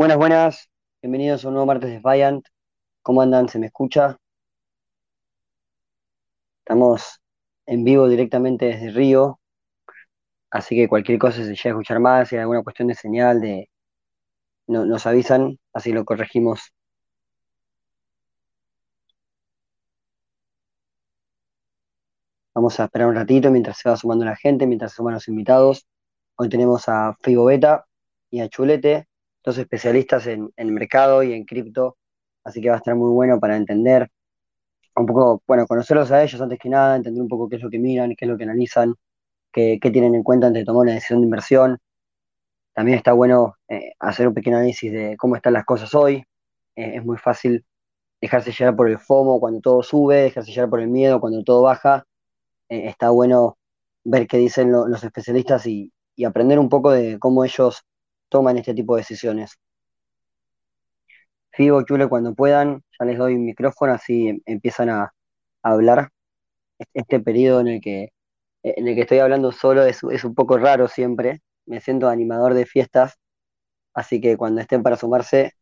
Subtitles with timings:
[0.00, 0.70] Buenas, buenas.
[1.02, 2.42] Bienvenidos a un nuevo martes de Defiant.
[3.02, 3.50] ¿Cómo andan?
[3.50, 4.16] ¿Se me escucha?
[6.64, 7.20] Estamos
[7.66, 9.40] en vivo directamente desde Río,
[10.50, 13.40] así que cualquier cosa se llega a escuchar más, si hay alguna cuestión de señal,
[13.40, 13.68] de
[14.68, 16.72] no- nos avisan, así lo corregimos.
[22.54, 25.26] Vamos a esperar un ratito mientras se va sumando la gente, mientras se suman los
[25.28, 25.84] invitados.
[26.36, 27.86] Hoy tenemos a Figo Beta
[28.30, 29.08] y a Chulete,
[29.44, 31.96] dos especialistas en, en mercado y en cripto,
[32.44, 34.10] así que va a estar muy bueno para entender
[34.96, 37.70] un poco, bueno, conocerlos a ellos antes que nada, entender un poco qué es lo
[37.70, 38.94] que miran, qué es lo que analizan,
[39.52, 41.78] qué, qué tienen en cuenta antes de tomar una decisión de inversión.
[42.74, 46.24] También está bueno eh, hacer un pequeño análisis de cómo están las cosas hoy.
[46.76, 47.64] Eh, es muy fácil
[48.20, 51.62] dejarse llevar por el FOMO cuando todo sube, dejarse llevar por el miedo cuando todo
[51.62, 52.06] baja.
[52.68, 53.58] Eh, está bueno
[54.04, 55.92] ver qué dicen lo- los especialistas y
[56.26, 57.82] aprender un poco de cómo ellos
[58.30, 59.58] toman este tipo de decisiones.
[61.52, 65.12] Fibo, Chule, cuando puedan, ya les doy un micrófono, así em- empiezan a,
[65.62, 66.10] hablar.
[66.94, 68.10] Este periodo en el que,
[68.64, 71.40] en el que estoy hablando solo es, es un poco raro siempre.
[71.66, 73.16] Me siento animador de fiestas,
[73.94, 75.52] así que cuando estén para sumarse,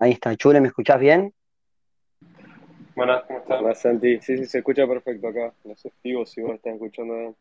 [0.00, 0.34] ahí está.
[0.36, 1.32] Chule, ¿me escuchás bien?
[2.98, 3.60] Buenas, ¿cómo estás?
[3.60, 5.54] Hola Santi, sí, sí, se escucha perfecto acá.
[5.62, 7.36] No sé, Figo, si vos estás escuchando bien.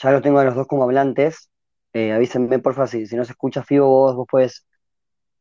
[0.00, 1.50] Ya los tengo a los dos como hablantes.
[1.92, 4.64] Eh, avísenme, porfa, si, si no se escucha Fibo, vos, vos podés,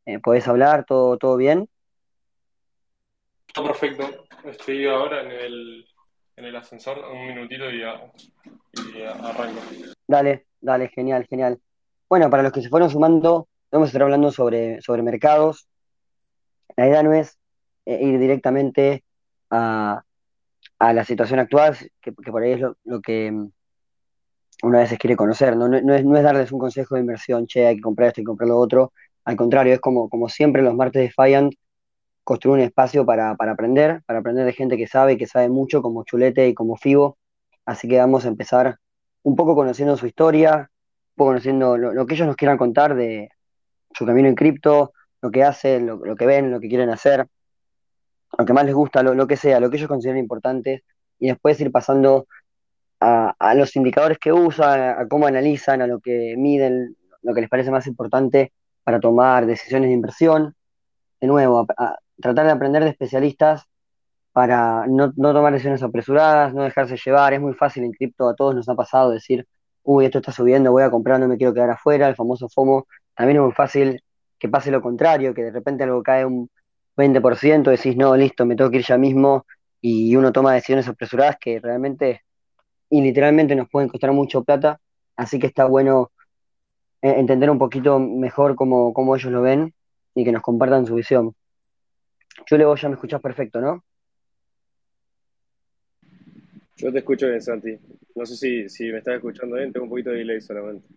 [0.08, 1.70] eh, podés hablar, todo, todo bien.
[3.48, 4.10] Está perfecto.
[4.46, 5.86] Estoy ahora en el,
[6.36, 8.12] en el ascensor, un minutito y, a-
[8.96, 9.62] y a- arranco.
[10.08, 11.62] Dale, dale, genial, genial.
[12.10, 15.68] Bueno, para los que se fueron sumando, vamos a estar hablando sobre, sobre mercados.
[16.76, 17.38] La idea no es
[17.86, 19.04] eh, ir directamente
[19.52, 20.02] a,
[20.80, 23.52] a la situación actual, que, que por ahí es lo, lo que mm,
[24.64, 25.68] uno a veces quiere conocer, ¿no?
[25.68, 28.22] No, no es, no es darles un consejo de inversión, che, hay que comprar esto,
[28.22, 28.92] que comprar lo otro.
[29.26, 31.54] Al contrario, es como, como siempre los martes de Defiant,
[32.24, 35.84] construir un espacio para, para aprender, para aprender de gente que sabe, que sabe mucho,
[35.84, 37.18] como Chulete y como Figo.
[37.66, 38.78] Así que vamos a empezar
[39.24, 40.72] un poco conociendo su historia,
[41.26, 43.30] conociendo lo, que ellos nos quieran contar de
[43.94, 47.28] su camino en cripto, lo que hacen, lo, que ven, lo que quieren hacer,
[48.38, 50.84] lo que más les gusta, lo, que sea, lo que ellos consideren importante,
[51.20, 52.28] y después ir pasando
[53.00, 57.50] a, los indicadores que usan, a, cómo analizan, a lo que miden, lo que les
[57.50, 58.54] parece más importante
[58.84, 60.56] para tomar decisiones de inversión.
[61.20, 61.68] De nuevo,
[62.22, 63.66] tratar de aprender de especialistas
[64.32, 67.34] para no tomar decisiones apresuradas, no dejarse llevar.
[67.34, 69.46] Es muy fácil en cripto, a todos nos ha pasado decir,
[69.84, 72.88] uy, esto está subiendo, voy a comprar, no me quiero quedar afuera, el famoso FOMO.
[73.16, 74.02] También es muy fácil
[74.38, 76.50] que pase lo contrario, que de repente algo cae un
[76.96, 79.46] 20%, decís, no, listo, me tengo que ir ya mismo,
[79.82, 82.24] y uno toma decisiones apresuradas que realmente
[82.90, 84.80] y literalmente nos pueden costar mucho plata.
[85.16, 86.12] Así que está bueno
[87.02, 89.74] eh, entender un poquito mejor cómo, cómo ellos lo ven
[90.16, 91.36] y que nos compartan su visión.
[92.46, 93.84] Chule, vos ya me escuchás perfecto, ¿no?
[96.80, 97.78] Yo te escucho bien, Santi.
[98.16, 100.88] No sé si, si me estás escuchando bien, tengo un poquito de delay solamente.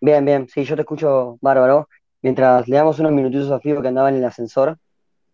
[0.00, 1.88] Bien, bien, sí, yo te escucho bárbaro.
[2.22, 4.78] Mientras le damos unos minutitos a que andaba en el ascensor,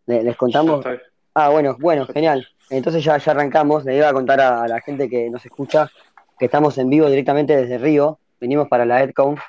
[0.06, 0.84] le- les contamos.
[1.34, 2.47] Ah, bueno, bueno, genial.
[2.69, 3.84] Entonces ya, ya arrancamos.
[3.84, 5.88] Le iba a contar a, a la gente que nos escucha
[6.38, 8.19] que estamos en vivo directamente desde Río.
[8.41, 9.41] Venimos para la EdConf,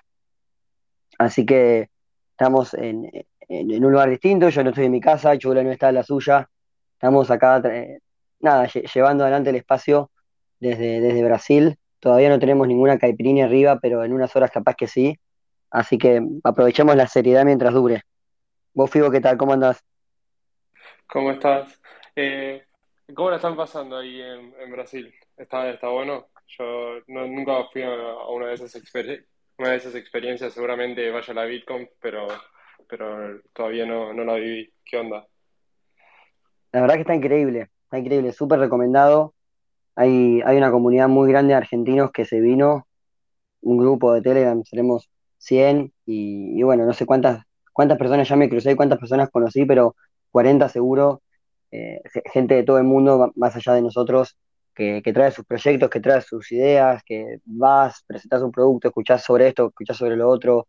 [1.17, 1.89] así que
[2.31, 3.09] estamos en,
[3.47, 4.49] en- en un lugar distinto.
[4.49, 6.47] Yo no estoy en mi casa, Chula no está en la suya.
[6.93, 7.99] Estamos acá, eh,
[8.39, 10.11] nada, lle- llevando adelante el espacio
[10.59, 11.77] desde, desde Brasil.
[11.99, 15.17] Todavía no tenemos ninguna caipirinha arriba, pero en unas horas capaz que sí.
[15.71, 18.03] Así que aprovechemos la seriedad mientras dure.
[18.73, 19.37] Vos, Figo, ¿qué tal?
[19.37, 19.83] ¿Cómo andás?
[21.07, 21.81] ¿Cómo estás?
[22.15, 22.63] Eh,
[23.15, 25.13] ¿cómo la están pasando ahí en, en Brasil?
[25.37, 26.27] ¿Está, está bueno?
[26.57, 27.89] Yo no- nunca fui a,
[28.29, 29.25] una de esas exper-
[29.57, 32.27] una de esas experiencias, seguramente vaya a la Bitcoin, pero,
[32.87, 34.73] pero todavía no, no la viví.
[34.85, 35.27] ¿Qué onda?
[36.71, 39.33] La verdad que está increíble, está increíble, súper recomendado.
[39.95, 42.87] Hay, hay una comunidad muy grande de argentinos que se vino,
[43.61, 47.43] un grupo de Telegram, seremos 100 y, bueno, no sé cuántas,
[47.73, 49.95] cuántas personas ya me crucé, cuántas personas conocí, pero
[50.31, 51.21] 40 seguro,
[51.71, 54.37] eh, ge- gente de todo el mundo, más allá de nosotros,
[54.75, 59.23] que, que trae sus proyectos, que trae sus ideas, que vas, presentás un producto, escuchás
[59.23, 60.67] sobre esto, escuchás sobre lo otro,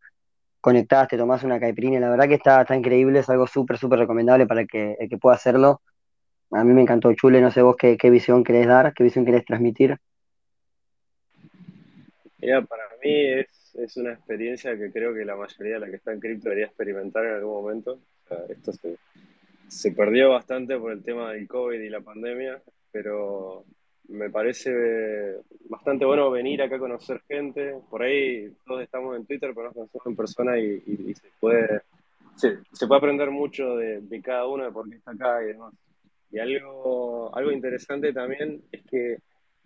[0.60, 3.98] conectás, te tomás una caipirinha, la verdad que está, está increíble, es algo súper, súper
[4.00, 5.82] recomendable para que, el que pueda hacerlo.
[6.52, 9.24] A mí me encantó Chule, no sé vos qué, qué visión querés dar, qué visión
[9.24, 9.96] querés transmitir.
[12.38, 15.96] Mira, para mí es es una experiencia que creo que la mayoría de la que
[15.96, 17.92] está en cripto debería experimentar en algún momento.
[18.24, 18.96] O sea, esto se,
[19.68, 22.60] se perdió bastante por el tema del COVID y la pandemia,
[22.90, 23.64] pero
[24.08, 25.36] me parece
[25.68, 27.76] bastante bueno venir acá a conocer gente.
[27.88, 31.82] Por ahí todos estamos en Twitter, pero nos conocemos en persona y, se puede,
[32.86, 35.74] puede aprender mucho de, de cada uno, de por qué está acá y demás.
[36.32, 39.18] Y algo, algo interesante también es que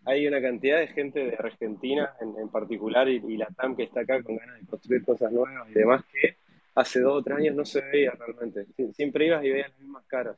[0.07, 4.01] hay una cantidad de gente de Argentina en, en particular y, la TAM que está
[4.01, 6.37] acá con ganas de construir cosas nuevas y demás que
[6.75, 8.67] hace dos o tres años no se veía realmente.
[8.77, 10.37] Sie- Siempre ibas y veías las mismas caras.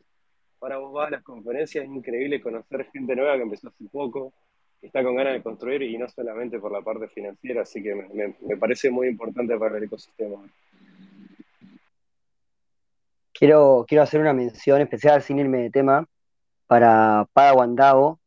[0.60, 4.32] Ahora vos vas a las conferencias, es increíble conocer gente nueva que empezó hace poco,
[4.80, 7.94] que está con ganas de construir y no solamente por la parte financiera, así que
[7.94, 10.36] me- me parece muy importante para el ecosistema.
[13.32, 16.06] Quiero, quiero hacer una mención especial sin irme de tema
[16.66, 18.20] para Padawan DAO,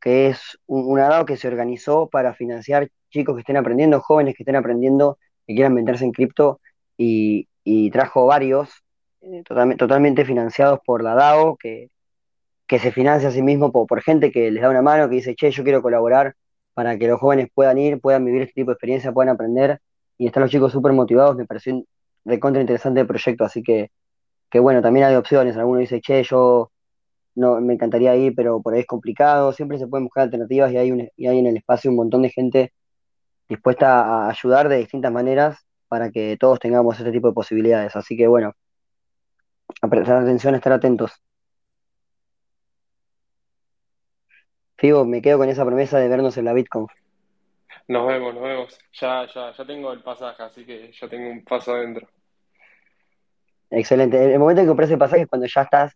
[0.00, 4.34] que es un- una DAO que se organizó para financiar chicos que estén aprendiendo, jóvenes
[4.36, 6.60] que estén aprendiendo, que quieran meterse en cripto,
[6.96, 8.70] y, y trajo varios,
[9.22, 11.90] eh, totalmente, financiados por la DAO, que,
[12.66, 15.34] que se financia a sí mismo por, gente que les da una mano, que dice,
[15.36, 16.34] che, yo quiero colaborar
[16.74, 19.80] para que los jóvenes puedan ir, puedan vivir este tipo de experiencia, puedan aprender,
[20.18, 21.86] y están los chicos súper motivados, me pareció un
[22.24, 23.90] recontra interesante el proyecto, así que,
[24.50, 26.70] que bueno, también hay opciones, alguno dice, che, yo
[27.36, 29.52] no, me encantaría ir, pero por ahí es complicado.
[29.52, 32.22] Siempre se pueden buscar alternativas y hay, un, y hay en el espacio un montón
[32.22, 32.72] de gente
[33.48, 37.94] dispuesta a ayudar de distintas maneras para que todos tengamos este tipo de posibilidades.
[37.94, 38.54] Así que bueno,
[39.82, 41.12] a prestar atención, a estar atentos.
[44.78, 46.90] Figo, me quedo con esa promesa de vernos en la BitConf.
[47.88, 48.78] Nos vemos, nos vemos.
[48.98, 52.08] Ya, ya, ya tengo el pasaje, así que ya tengo un paso adentro.
[53.70, 54.32] Excelente.
[54.32, 55.92] El momento en que compras el pasaje es cuando ya estás,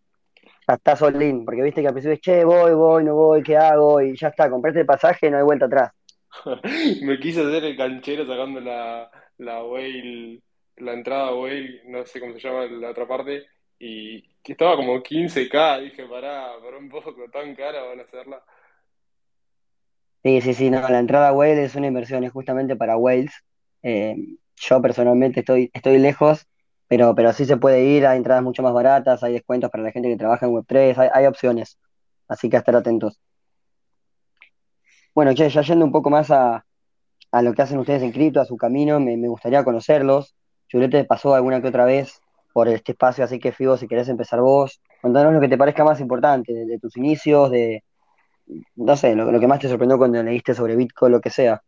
[1.01, 4.01] all in, porque viste que al principio es, che, voy, voy, no voy, ¿qué hago?
[4.01, 5.93] Y ya está, compraste el pasaje, no hay vuelta atrás.
[7.03, 10.41] Me quise hacer el canchero sacando la, la whale,
[10.77, 13.47] la entrada whale, no sé cómo se llama la otra parte,
[13.79, 15.83] y estaba como 15k.
[15.83, 18.43] Dije, pará, pará un poco, tan cara van a hacerla.
[20.23, 23.33] Sí, sí, sí, no, la entrada a Wales es una inversión, es justamente para Wales.
[23.83, 24.17] Eh,
[24.57, 26.47] yo personalmente estoy, estoy lejos,
[26.91, 29.93] pero, pero sí se puede ir, hay entradas mucho más baratas, hay descuentos para la
[29.93, 31.79] gente que trabaja en Web3, hay, hay opciones,
[32.27, 33.21] así que estar atentos.
[35.15, 36.67] Bueno, che, ya yendo un poco más a,
[37.31, 40.35] a lo que hacen ustedes en cripto, a su camino, me, me gustaría conocerlos.
[40.69, 42.21] Julete pasó alguna que otra vez
[42.53, 45.85] por este espacio, así que Figo, si querés empezar vos, contanos lo que te parezca
[45.85, 47.85] más importante, de, de tus inicios, de,
[48.75, 51.63] no sé, lo, lo que más te sorprendió cuando leíste sobre Bitcoin, lo que sea.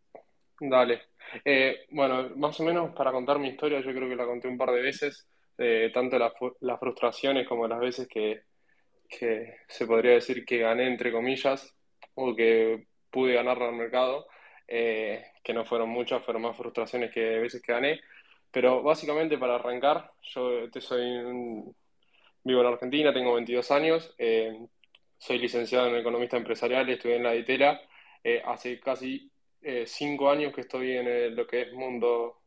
[0.59, 1.12] Dale.
[1.45, 4.57] Eh, bueno, más o menos para contar mi historia, yo creo que la conté un
[4.57, 5.27] par de veces,
[5.57, 8.41] eh, tanto las frustraciones como las veces que,
[9.67, 11.75] se podría decir que gané, entre comillas,
[12.15, 14.27] o que pude ganarle al mercado,
[14.67, 18.01] eh, que no fueron muchas, fueron más frustraciones que veces que gané.
[18.51, 21.01] Pero básicamente para arrancar, yo te soy
[22.43, 24.57] vivo en Argentina, tengo 22 años, eh,
[25.17, 27.81] soy licenciado en economista empresarial, estudié en la DITERA,
[28.23, 29.31] eh, hace casi
[29.63, 32.39] eh, cinco años que estoy en el- lo que es mundo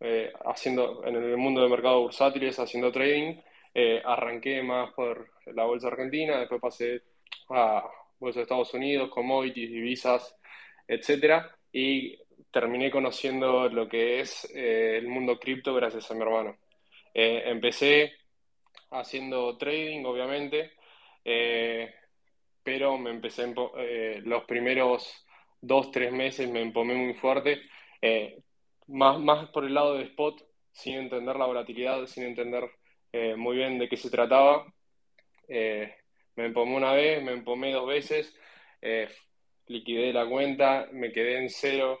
[0.00, 3.36] eh, haciendo en el mundo de mercados bursátiles, haciendo trading.
[3.74, 7.02] Eh, arranqué más por la bolsa argentina, después pasé
[7.50, 7.84] a
[8.18, 10.36] bolsa de Estados Unidos, commodities, divisas,
[10.86, 12.16] etcétera, y
[12.52, 16.56] terminé conociendo lo que es el mundo cripto gracias a mi hermano.
[17.14, 18.12] Empecé
[18.90, 20.72] haciendo trading, obviamente,
[22.62, 23.52] pero me empecé
[24.24, 25.23] los primeros
[25.66, 27.60] dos, tres meses me empomé muy fuerte,
[28.02, 28.38] eh,
[28.88, 30.42] más, más por el lado de spot,
[30.72, 32.70] sin entender la volatilidad, sin entender
[33.12, 34.66] eh, muy bien de qué se trataba.
[35.48, 35.94] Eh,
[36.36, 38.34] me empomé una vez, me empomé dos veces,
[39.66, 42.00] liquidé la cuenta, me quedé en cero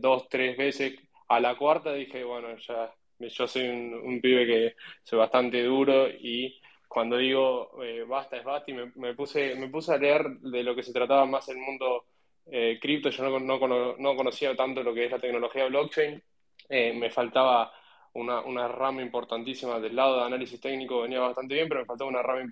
[0.00, 0.94] dos, tres veces.
[1.28, 4.74] A la cuarta dije, bueno, ya, yo soy un, un pibe que
[5.04, 9.68] soy bastante duro y cuando digo eh, basta es basta y me, me puse, me
[9.68, 12.06] puse a leer de lo que se trataba más el mundo
[12.46, 16.22] eh, cripto, yo no, no, cono- no conocía tanto lo que es la tecnología blockchain,
[16.68, 17.70] Eh, me faltaba
[18.14, 22.22] una, rama importantísima del lado de análisis técnico, venía bastante bien, pero me faltaba una
[22.22, 22.42] rama,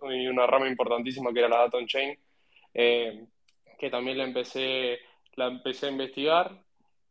[0.00, 2.16] una rama importantísima que era la data on-chain,
[2.74, 3.26] eh,
[3.78, 4.98] que también la empecé,
[5.34, 6.62] la empecé a investigar.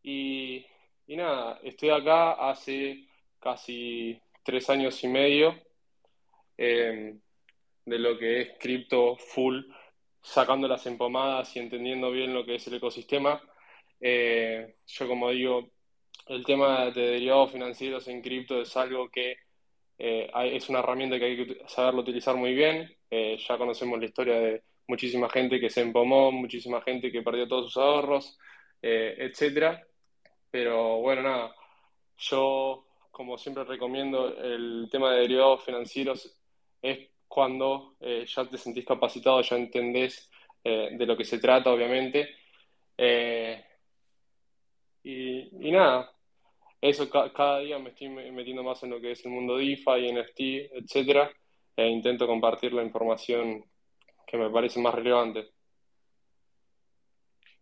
[0.03, 0.65] Y,
[1.07, 3.07] y nada, estoy acá hace
[3.39, 5.55] casi tres años y medio
[6.57, 7.15] eh,
[7.85, 9.61] de lo que es cripto full,
[10.25, 13.39] sacando las empomadas y entendiendo bien lo que es el ecosistema.
[14.01, 15.69] Eh, yo como digo,
[16.27, 19.37] el tema de derivados financieros en cripto es algo que
[19.99, 22.91] eh, es una herramienta que hay que saberlo utilizar muy bien.
[23.09, 27.47] Eh, ya conocemos la historia de muchísima gente que se empomó, muchísima gente que perdió
[27.47, 28.37] todos sus ahorros,
[28.81, 29.85] etcétera.
[30.49, 31.55] Pero bueno, nada,
[32.17, 36.35] yo como siempre recomiendo el tema de derivados financieros
[36.81, 40.31] es cuando eh, ya te sentís capacitado, ya entendés
[40.63, 42.29] eh, de lo que se trata, obviamente.
[42.97, 43.61] Eh,
[45.03, 46.13] y, nada,
[46.79, 50.39] eso cada día me estoy metiendo más en lo que es el mundo DeFi, NFT,
[50.79, 51.29] etcétera,
[51.75, 53.65] e intento compartir la información
[54.25, 55.49] que me parece más relevante.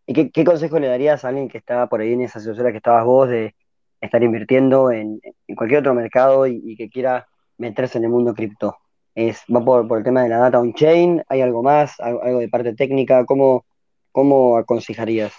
[0.05, 2.77] ¿Y qué, consejo le darías a alguien que está por ahí en esa situación que
[2.77, 3.55] estabas vos de
[3.99, 5.19] estar invirtiendo en,
[5.55, 7.27] cualquier otro mercado y, que quiera
[7.57, 8.77] meterse en el mundo cripto?
[9.15, 11.23] Es, ¿Va por, el tema de la data on-chain?
[11.29, 11.99] ¿Hay algo más?
[11.99, 13.25] ¿Algo, de parte técnica?
[13.25, 13.65] ¿Cómo,
[14.11, 15.33] cómo aconsejarías?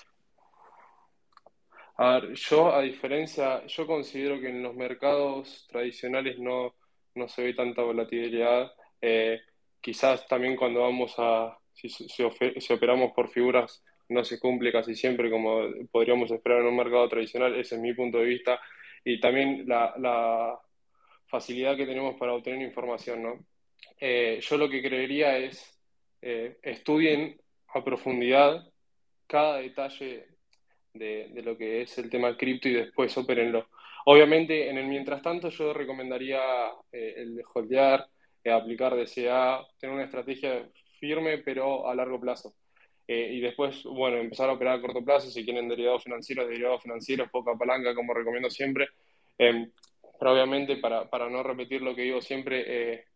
[1.97, 6.75] A ver, yo a diferencia, yo considero que en los mercados tradicionales no,
[7.15, 8.73] no se ve tanta volatilidad.
[9.01, 9.41] Eh,
[9.81, 12.23] quizás también cuando vamos a, si, si,
[12.73, 17.55] operamos por figuras, no se cumple casi siempre como podríamos esperar en un mercado tradicional,
[17.57, 18.61] ese es mi punto de vista.
[19.05, 20.59] Y también la, la
[21.27, 23.54] facilidad que tenemos para obtener información, ¿no?
[24.01, 25.81] Eh, yo lo que creería es,
[26.23, 28.65] eh, estudien a profundidad
[29.27, 30.27] cada detalle
[30.95, 33.69] de, lo que es el tema cripto y después opérenlo.
[34.07, 36.41] Obviamente, en el mientras tanto, yo recomendaría
[36.93, 38.07] eh, el de holdear,
[38.43, 40.69] eh, aplicar DCA, tener una estrategia
[41.01, 42.55] firme, pero a largo plazo.
[43.07, 46.83] Eh, y después, bueno, empezar a operar a corto plazo, si quieren derivados financieros, derivados
[46.83, 48.89] financieros, poca palanca, como recomiendo siempre.
[49.39, 49.71] Em,
[50.19, 53.07] pero obviamente, para, para, no repetir lo que digo siempre,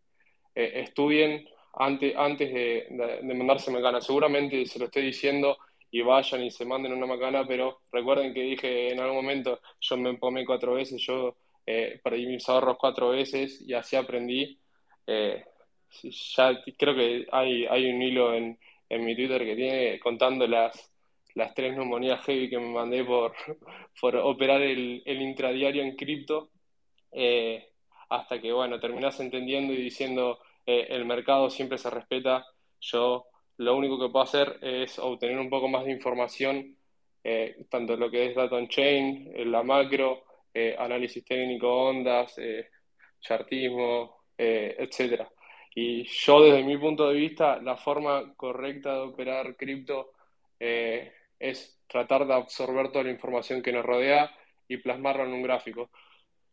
[0.65, 4.01] estudien antes, antes de, de, de mandarse macana.
[4.01, 5.59] Seguramente se lo estoy diciendo
[5.91, 9.97] y vayan y se manden una macana, pero recuerden que dije en algún momento, yo
[9.97, 11.37] me empomé cuatro veces, yo
[11.67, 14.59] eh, perdí mis ahorros cuatro veces y así aprendí.
[15.07, 15.45] Eh,
[16.37, 20.93] ya creo que hay, hay un hilo en, en mi Twitter que tiene contando las,
[21.35, 23.35] las tres neumonías heavy que me mandé por,
[24.01, 26.51] por operar el, el intradiario en cripto,
[27.13, 27.69] eh,
[28.11, 30.39] hasta que, bueno, terminás entendiendo y diciendo,
[30.69, 32.45] eh, el mercado siempre se respeta,
[32.79, 33.25] yo
[33.57, 36.77] lo único que puedo hacer es obtener un poco más de información,
[37.25, 42.37] eh, tanto lo que es data on chain, en la macro, eh, análisis técnico, ondas,
[42.37, 42.69] eh,
[43.19, 45.27] chartismo, etc.
[45.75, 50.13] Y yo desde mi punto de vista, la forma correcta de operar cripto
[50.59, 54.31] es tratar de absorber toda la información que nos rodea
[54.69, 55.91] y plasmarla en un gráfico.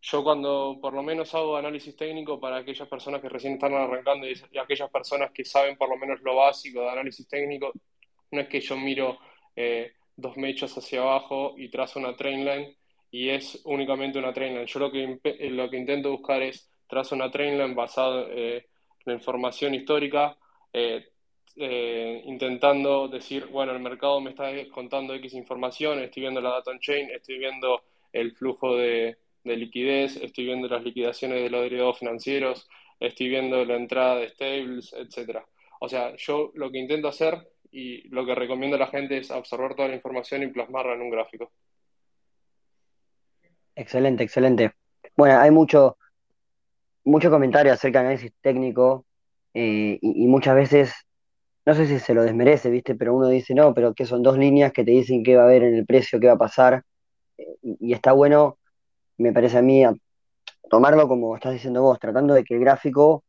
[0.07, 4.27] Yo cuando por lo menos hago análisis técnico para aquellas personas que recién están arrancando
[4.27, 7.71] y, aquellas personas que saben por lo menos lo básico de análisis técnico,
[8.29, 9.17] no es que yo miro
[9.55, 12.77] eh, dos mechas hacia abajo y trazo una trainline
[13.09, 14.67] y es únicamente una trainline.
[14.67, 19.05] Yo lo que, eh, lo que intento buscar es trazo una trainline basada eh, en
[19.05, 20.37] la información histórica,
[22.25, 26.79] intentando decir, bueno, el mercado me está contando X información, estoy viendo la data on
[26.79, 27.81] chain, estoy viendo
[28.13, 32.67] el flujo de de liquidez, estoy viendo las liquidaciones de los derivados financieros,
[32.99, 35.45] estoy viendo la entrada de stables, etcétera.
[35.79, 39.31] O sea, yo lo que intento hacer y lo que recomiendo a la gente es
[39.31, 41.51] absorber toda la información y plasmarla en un gráfico.
[43.75, 44.71] Excelente, excelente.
[45.15, 45.97] Bueno, hay mucho,
[47.03, 49.05] mucho comentario acerca del análisis técnico
[49.53, 50.93] eh, y, muchas veces,
[51.65, 52.95] no sé si se lo desmerece, ¿viste?
[52.95, 55.45] Pero uno dice, no, pero que son dos líneas que te dicen qué va a
[55.45, 56.83] haber en el precio, qué va a pasar.
[57.37, 58.57] Eh, y, está bueno
[59.17, 59.83] me parece a mí,
[60.69, 63.23] tomarlo como estás diciendo vos, tratando de que el gráfico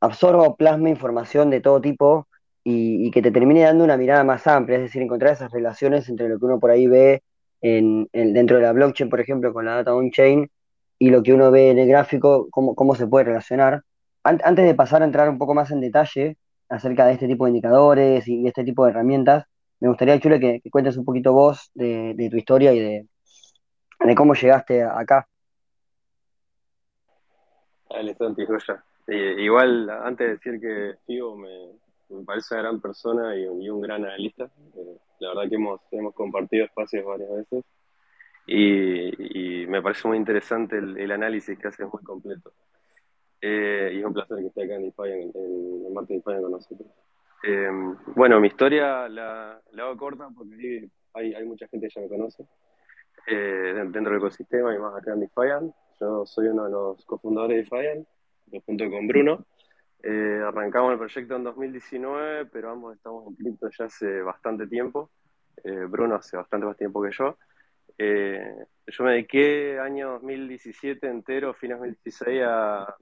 [0.00, 2.28] absorba o plasme información de todo tipo
[2.64, 6.28] y, que te termine dando una mirada más amplia, es decir, encontrar esas relaciones entre
[6.28, 7.22] lo que uno por ahí ve
[7.62, 10.50] en, dentro de la blockchain, por ejemplo, con la data on-chain,
[10.98, 13.82] y lo que uno ve en el gráfico, cómo, cómo se puede relacionar.
[14.24, 16.36] antes de pasar a entrar un poco más en detalle
[16.68, 19.44] acerca de este tipo de indicadores y, este tipo de herramientas,
[19.80, 23.06] me gustaría, Chule, que cuentes un poquito vos de tu historia y de,
[24.00, 25.26] de cómo llegaste acá.
[27.88, 28.44] Dale, Santi,
[29.38, 34.44] igual, antes de decir que Figo me, parece una gran persona y un, gran analista.
[34.76, 37.64] Eh, la verdad que hemos, hemos compartido espacios varias veces
[38.46, 42.52] y, me parece muy interesante el, análisis que hace, es muy completo.
[43.40, 46.52] Eh, y es un placer que esté acá en en, en, Marte de España con
[46.52, 46.88] nosotros.
[47.42, 47.68] Eh,
[48.14, 52.08] bueno, mi historia la, la, hago corta porque hay, hay mucha gente que ya me
[52.08, 52.46] conoce
[53.26, 55.74] eh, dentro del ecosistema y más acá en Defiant.
[56.00, 58.08] Yo soy uno de los cofundadores de Defiant,
[58.64, 59.44] junto con Bruno.
[60.02, 65.10] Eh, arrancamos el proyecto en 2019, pero ambos estamos en cripto ya hace bastante tiempo.
[65.64, 67.36] Eh, Bruno hace bastante más tiempo que yo.
[67.98, 72.96] Yo me dediqué año 2017 entero, fin 2016, a, a,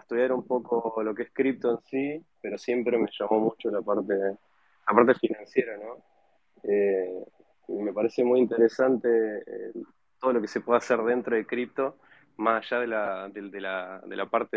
[0.00, 3.82] estudiar un poco lo que es cripto en sí, pero siempre me llamó mucho la
[3.82, 6.02] parte, la parte financiera, ¿no?
[7.68, 9.48] Me parece muy interesante
[10.20, 11.96] todo lo que se puede hacer dentro de cripto,
[12.36, 14.56] más allá de la, de, la, de la parte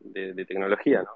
[0.00, 1.10] de, tecnología, ¿no?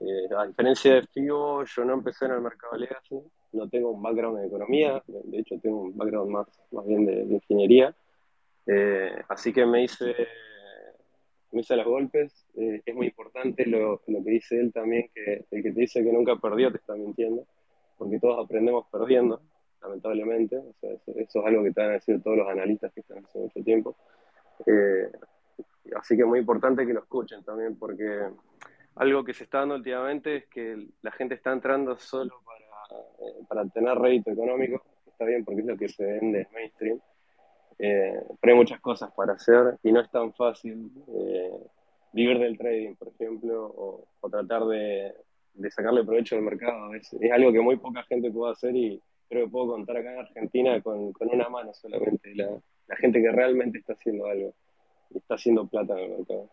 [0.00, 3.20] Eh, a diferencia de FIBO, yo no empecé en el mercado legacy,
[3.52, 7.22] no tengo un background en economía, de hecho tengo un background más, más bien de,
[7.22, 7.94] ingeniería,
[8.66, 10.14] eh, así que me hice,
[11.50, 12.46] me hice los golpes.
[12.54, 16.02] Eh, es muy importante lo, lo, que dice él también, que el que te dice
[16.02, 17.44] que nunca perdió te está mintiendo,
[17.98, 19.42] porque todos aprendemos perdiendo,
[19.82, 20.56] lamentablemente.
[20.56, 23.24] O sea, eso, es algo que te van a decir todos los analistas que están
[23.24, 23.96] hace mucho tiempo.
[24.66, 25.10] Eh,
[25.96, 28.28] así que es muy importante que lo escuchen también, porque
[28.96, 33.44] algo que se está dando últimamente es que la gente está entrando solo para, eh,
[33.48, 37.00] para tener rédito económico, está bien porque es lo que se vende en mainstream,
[37.78, 40.90] eh, pero hay muchas cosas para hacer y no es tan fácil
[42.12, 45.14] vivir del trading, por ejemplo, o, tratar de,
[45.70, 46.94] sacarle provecho al mercado.
[46.94, 49.00] Es, es, algo que muy poca gente puede hacer y
[49.32, 52.34] creo que puedo contar acá en Argentina con, con una mano solamente.
[52.34, 52.50] La,
[52.86, 54.54] la gente que realmente está haciendo algo
[55.10, 56.50] y está haciendo plata en el mercado.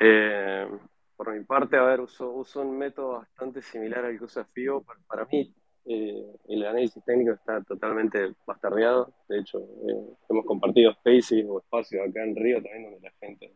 [0.00, 0.68] Eh,
[1.16, 4.84] por mi parte, a ver, uso, uso un método bastante similar al que usa FIO.
[5.06, 5.54] Para, mí,
[5.84, 9.12] eh, el análisis técnico está totalmente bastardeado.
[9.28, 13.54] De hecho, eh, hemos compartido spaces o espacios acá en Río también donde la gente,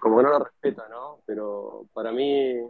[0.00, 1.18] como que no lo respeta, ¿no?
[1.26, 2.60] Pero para mí,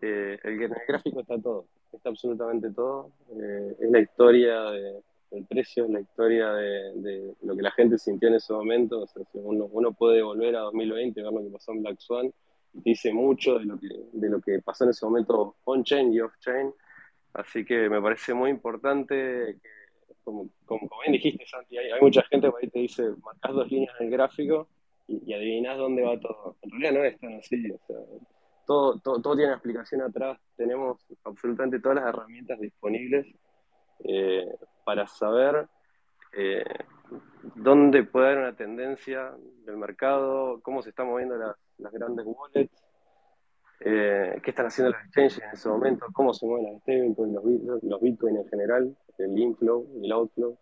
[0.00, 1.66] el, el gráfico está todo,
[1.96, 3.10] está absolutamente todo.
[3.30, 5.00] es la historia de
[5.32, 9.02] el precio es la historia de, lo que la gente sintió en ese momento.
[9.02, 11.98] O sea, uno, uno, puede volver a 2020 y ver lo que pasó en Black
[11.98, 12.32] Swan
[12.84, 16.72] dice mucho de lo que, de lo que pasó en ese momento on-chain y off-chain.
[17.32, 22.48] Así que me parece muy importante que, como, como, bien dijiste, Santi, hay, mucha gente
[22.48, 24.68] que ahí te dice, marcas dos líneas en el gráfico
[25.06, 26.56] y, y adivinás dónde va todo.
[26.62, 27.70] En realidad no es tan así.
[27.70, 27.96] O sea,
[28.66, 30.38] todo, todo, todo tiene una explicación atrás.
[30.56, 33.26] Tenemos absolutamente todas las herramientas disponibles
[34.04, 34.46] eh,
[34.84, 35.66] para saber
[36.36, 36.64] eh,
[37.54, 39.32] dónde puede haber una tendencia
[39.64, 42.84] del mercado, cómo se están moviendo las, grandes wallets,
[43.80, 47.82] eh, qué están haciendo los exchanges en ese momento, cómo se mueven las stablecoins, los,
[47.82, 50.58] los bitcoins en general, el inflow y el outflow.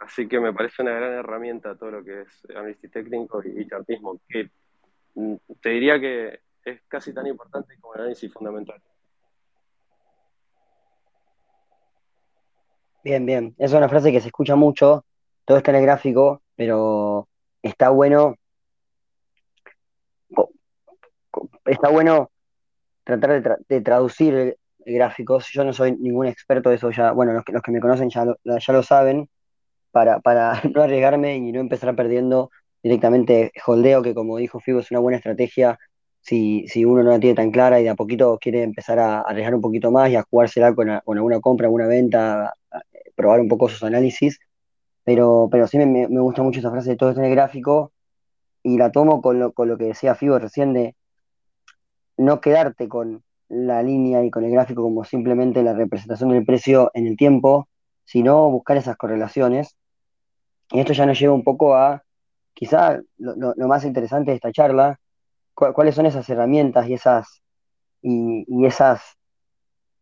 [0.00, 4.20] así que me parece una gran herramienta todo lo que es análisis técnico y, chartismo,
[4.28, 4.50] que
[5.60, 8.80] te diría que es casi tan importante como el análisis fundamental.
[13.04, 13.54] Bien, bien.
[13.58, 15.04] Esa es una frase que se escucha mucho,
[15.44, 17.28] todo está en el gráfico, pero
[17.62, 18.36] está bueno,
[21.64, 22.30] está bueno
[23.02, 25.48] tratar de, traducir gráficos.
[25.52, 28.08] Yo no soy ningún experto de eso ya, bueno, los que, los que me conocen
[28.08, 29.28] ya lo, ya lo saben,
[29.90, 32.50] para, para no arriesgarme y no empezar perdiendo
[32.82, 35.78] directamente holdeo, que como dijo Figo es una buena estrategia
[36.22, 39.20] si, si uno no la tiene tan clara y de a poquito quiere empezar a
[39.22, 42.54] arriesgar un poquito más y a jugársela con, alguna compra, alguna venta,
[43.16, 44.38] probar un poco sus análisis,
[45.04, 47.92] pero, pero sí me, gusta mucho esa frase de todo este gráfico
[48.62, 50.94] y la tomo con lo, con lo que decía Fibo recién de
[52.16, 56.90] no quedarte con la línea y con el gráfico como simplemente la representación del precio
[56.94, 57.68] en el tiempo,
[58.04, 59.76] sino buscar esas correlaciones.
[60.70, 62.02] Y esto ya nos lleva un poco a,
[62.54, 64.98] quizá lo, más interesante de esta charla,
[65.54, 67.42] cuáles son esas herramientas y esas,
[68.00, 69.16] y, esas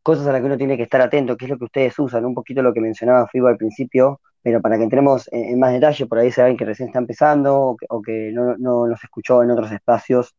[0.02, 2.24] cosas a las que uno tiene que estar atento, que es lo que ustedes usan,
[2.24, 6.06] un poquito lo que mencionaba Fibo al principio, pero para que entremos en, más detalle,
[6.06, 9.70] por ahí saben que recién está empezando o que, no, no, nos escuchó en otros
[9.72, 10.34] espacios,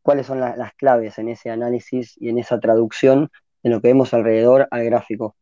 [0.00, 3.30] cuáles son las claves en ese análisis y en esa traducción
[3.62, 5.36] de lo que vemos alrededor al gráfico.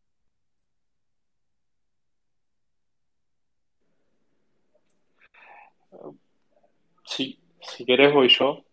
[7.10, 8.64] Sí, si querés voy yo.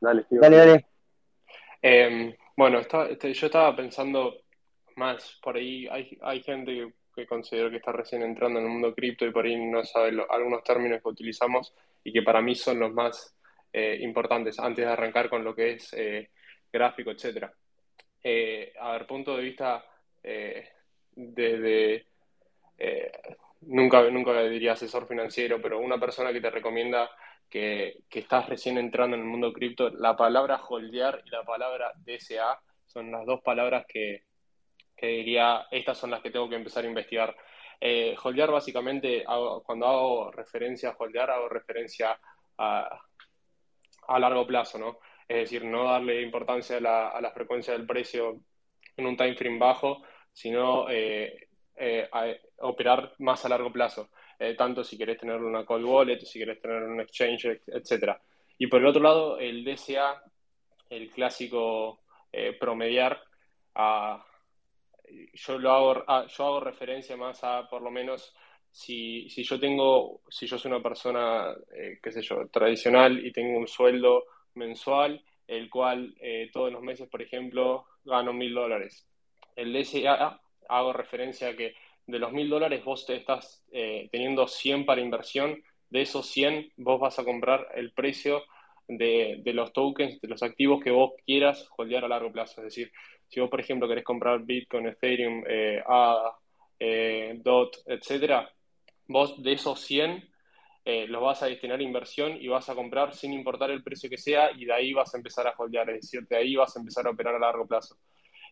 [0.00, 0.86] Dale, Dale, dale.
[1.80, 4.42] Em, bueno, este, yo estaba pensando
[4.96, 8.94] más, por ahí hay, hay gente que, considero que está recién entrando en el mundo
[8.94, 12.80] cripto y por ahí no sabe algunos términos que utilizamos y que para mí son
[12.80, 13.34] los más
[13.72, 16.28] eh, importantes antes de arrancar con lo que es eh,
[16.72, 17.54] gráfico, etcétera.
[18.22, 19.84] Eh, a ver, punto de vista
[21.14, 22.06] desde
[23.66, 27.10] nunca, nunca diría asesor financiero, pero una persona que te recomienda
[27.48, 32.60] que, estás recién entrando en el mundo cripto, la palabra holdear y la palabra DSA
[32.86, 34.24] son las dos palabras que,
[35.00, 37.36] diría, estas son las que tengo que empezar a investigar.
[37.80, 39.24] Eh, holdear básicamente,
[39.64, 42.18] cuando hago referencia a holdear, hago referencia
[42.58, 43.00] a,
[44.18, 44.98] largo plazo, ¿no?
[45.28, 48.40] Es decir, no darle importancia a la, frecuencia del precio
[48.96, 50.02] en un time frame bajo,
[50.32, 51.45] sino eh,
[51.76, 52.08] eh,
[52.58, 54.10] operar más a largo plazo.
[54.38, 58.16] Eh, tanto si querés tener una cold wallet, si querés tener un exchange, etc.
[58.58, 60.22] Y por el otro lado, el DCA,
[60.90, 62.00] el clásico
[62.32, 63.22] eh, promediar,
[65.34, 68.34] yo lo hago, ah, yo hago referencia más a, por lo menos,
[68.70, 73.32] si, si yo tengo, si yo soy una persona, eh, qué sé yo, tradicional y
[73.32, 76.14] tengo un sueldo mensual, el cual
[76.52, 79.06] todos los meses, por ejemplo, gano mil dólares.
[79.54, 81.74] El DSA hago referencia a que
[82.06, 86.72] de los mil dólares vos te estás eh, teniendo 100 para inversión, de esos 100
[86.76, 88.42] vos vas a comprar el precio
[88.88, 92.60] de, de, los tokens, de los activos que vos quieras holdear a largo plazo.
[92.60, 92.92] Es decir,
[93.28, 96.38] si vos, por ejemplo, querés comprar Bitcoin, Ethereum, eh, ADA,
[96.78, 98.50] eh, DOT, etcétera,
[99.08, 100.28] vos de esos 100
[100.84, 104.08] eh, los vas a destinar a inversión y vas a comprar sin importar el precio
[104.08, 106.76] que sea y de ahí vas a empezar a holdear, es decir, de ahí vas
[106.76, 107.96] a empezar a operar a largo plazo.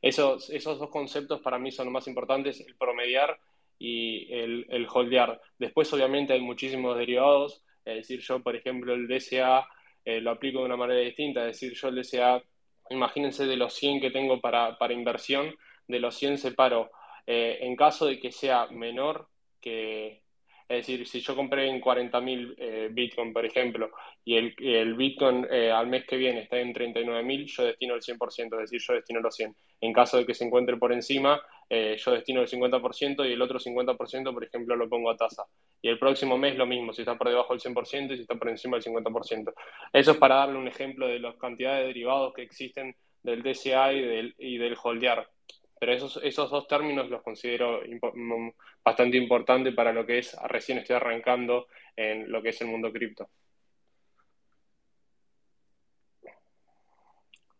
[0.04, 3.38] Esos, esos dos conceptos para mí son los más importantes, el promediar
[3.78, 5.40] y el, el holdear.
[5.58, 9.66] Después, obviamente, hay muchísimos derivados, es decir, yo, por ejemplo, el DCA
[10.04, 12.42] eh, lo aplico de una manera distinta, es decir, yo el DCA,
[12.90, 15.54] imagínense de los 100 que tengo para, para inversión,
[15.88, 16.90] de los 100 separo,
[17.26, 19.28] eh, en caso de que sea menor
[19.62, 20.23] que,
[20.66, 23.90] es decir, si yo compré en 40.000 eh, Bitcoin, por ejemplo,
[24.24, 28.00] y el, el Bitcoin eh, al mes que viene está en 39.000, yo destino el
[28.00, 29.54] 100%, es decir, yo destino los 100.
[29.82, 33.42] En caso de que se encuentre por encima, eh, yo destino el 50% y el
[33.42, 35.44] otro 50%, por ejemplo, lo pongo a tasa.
[35.82, 38.36] Y el próximo mes lo mismo, si está por debajo del 100% y si está
[38.36, 39.52] por encima del 50%.
[39.92, 43.92] Eso es para darle un ejemplo de las cantidades de derivados que existen del DCA
[43.92, 45.28] y del, y del holdear.
[45.78, 48.50] Pero esos, esos dos términos los considero mm,
[48.84, 52.92] bastante importantes para lo que es, recién estoy arrancando en lo que es el mundo
[52.92, 53.28] cripto.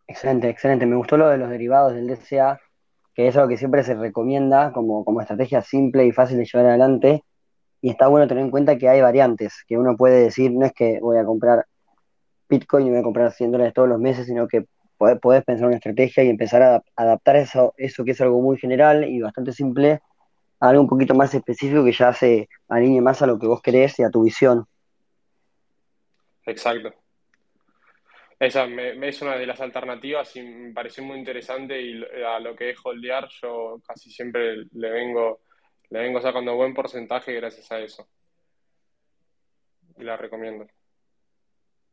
[0.06, 0.86] Excelente, excelente.
[0.86, 2.60] Me gustó lo de los derivados del DCA,
[3.14, 6.66] que es algo que siempre se recomienda como, como estrategia simple y fácil de llevar
[6.66, 7.24] adelante.
[7.80, 10.72] Y está bueno tener en cuenta que hay variantes, que uno puede decir, no es
[10.72, 11.66] que voy a comprar
[12.48, 15.76] Bitcoin y voy a comprar 100 dólares todos los meses, sino que podés pensar una
[15.76, 20.00] estrategia y empezar a adaptar eso, eso que es algo muy general y bastante simple
[20.60, 23.60] a algo un poquito más específico que ya se alinee más a lo que vos
[23.60, 24.66] querés y a tu visión.
[26.46, 26.92] Exacto.
[28.38, 32.70] Esa es una de las alternativas y me pareció muy interesante y a lo que
[32.70, 35.40] es holdear yo casi siempre le vengo,
[35.90, 38.06] le vengo sacando buen porcentaje gracias a eso.
[39.96, 40.66] Y la recomiendo.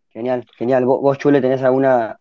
[0.10, 0.86] Genial, genial.
[0.86, 2.20] ¿Vos, vos Chule, tenés alguna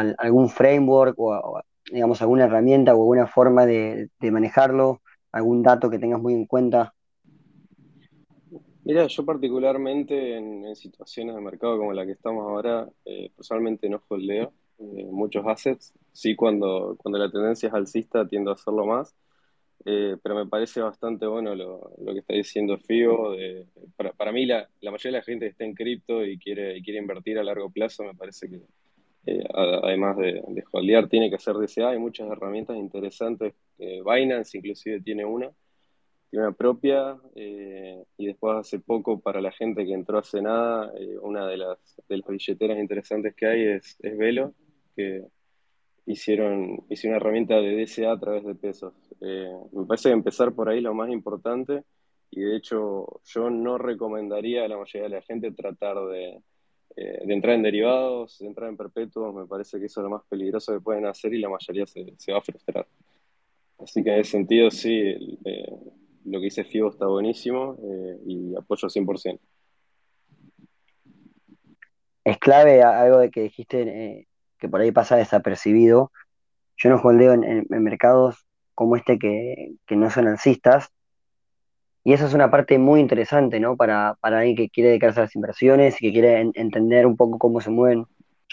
[0.00, 5.02] algún framework o, digamos, alguna herramienta o alguna forma de, manejarlo,
[5.32, 6.94] algún dato que tengas muy en cuenta?
[8.84, 14.02] Mira, yo particularmente en, situaciones de mercado como la que estamos ahora, eh, personalmente no
[14.08, 15.92] holdeo eh, muchos assets.
[16.12, 19.14] Sí, cuando, cuando la tendencia es alcista tiendo a hacerlo más,
[19.86, 23.36] eh, pero me parece bastante bueno lo, que está diciendo FIO.
[23.96, 26.76] para, para, mí, la, la, mayoría de la gente que está en cripto y quiere,
[26.76, 28.62] y quiere invertir a largo plazo, me parece que
[29.26, 31.90] eh, además de, de, holdear, tiene que hacer DCA.
[31.90, 33.54] Hay muchas herramientas interesantes.
[33.78, 35.50] Binance inclusive tiene una,
[36.30, 37.16] tiene una propia.
[37.34, 41.56] Eh, y después hace poco, para la gente que entró hace nada, eh, una de
[41.56, 44.54] las, billeteras interesantes que hay es, es Velo,
[44.94, 45.24] que
[46.06, 48.92] hicieron, hicieron una herramienta de DCA a través de pesos.
[49.20, 51.82] me parece que empezar por ahí lo más importante.
[52.30, 56.42] Y de hecho, yo no recomendaría a la mayoría de la gente tratar de,
[56.96, 60.10] eh, de entrar en derivados, de entrar en perpetuos, me parece que eso es lo
[60.10, 62.86] más peligroso que pueden hacer y la mayoría se, va a frustrar.
[63.78, 65.76] Así que en ese sentido, sí, eh,
[66.24, 69.40] lo que dice FIBO está buenísimo eh, y apoyo 100%.
[72.24, 74.26] Es clave algo de que dijiste
[74.58, 76.10] que por ahí pasa desapercibido.
[76.76, 80.90] Yo no holdeo en, en mercados como este que, que no son alcistas,
[82.04, 83.76] y eso es una parte muy interesante, ¿no?
[83.76, 87.38] Para, para alguien que quiere dedicarse a las inversiones y que quiere entender un poco
[87.38, 88.06] cómo se mueven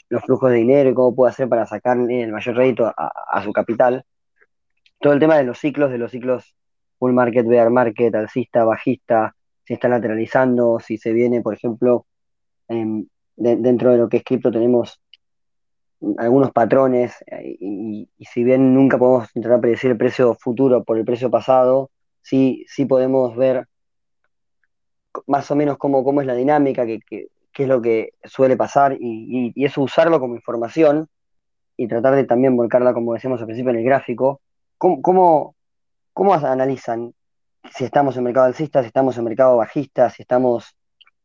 [0.10, 3.52] los flujos de dinero y cómo puede hacer para sacarle el mayor rédito a, su
[3.52, 4.06] capital.
[5.00, 6.56] Todo el tema de los ciclos, de los ciclos
[7.00, 9.36] bull market, bear market, alcista, bajista,
[9.66, 12.06] si está lateralizando, si se viene, por ejemplo,
[13.36, 15.02] dentro de lo que es cripto tenemos
[16.18, 21.06] algunos patrones eh, y, si bien nunca podemos intentar predecir el precio futuro por el
[21.06, 23.68] precio pasado, sí, sí podemos ver
[25.28, 28.98] más o menos cómo, cómo es la dinámica, qué que, es lo que suele pasar
[29.00, 31.08] y, eso usarlo como información
[31.78, 34.42] y tratar de también volcarla, como decíamos al principio en el gráfico.
[34.78, 35.56] ¿Cómo, cómo,
[36.14, 37.14] cómo analizan
[37.72, 40.76] si estamos en mercado alcista, si estamos en mercado bajista, si estamos...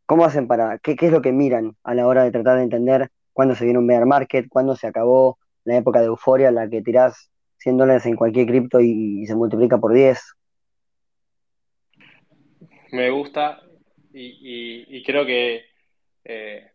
[0.04, 2.62] ¿Cómo hacen para, qué, qué es lo que miran a la hora de tratar de
[2.62, 6.54] entender cuándo se viene un bear market, cuándo se acabó la época de euforia en
[6.54, 7.28] la que tirás
[7.58, 10.36] 100 dólares en cualquier cripto y, y, se multiplica por 10?
[12.92, 13.62] Me gusta
[14.12, 15.66] y, creo que,
[16.24, 16.70] eh,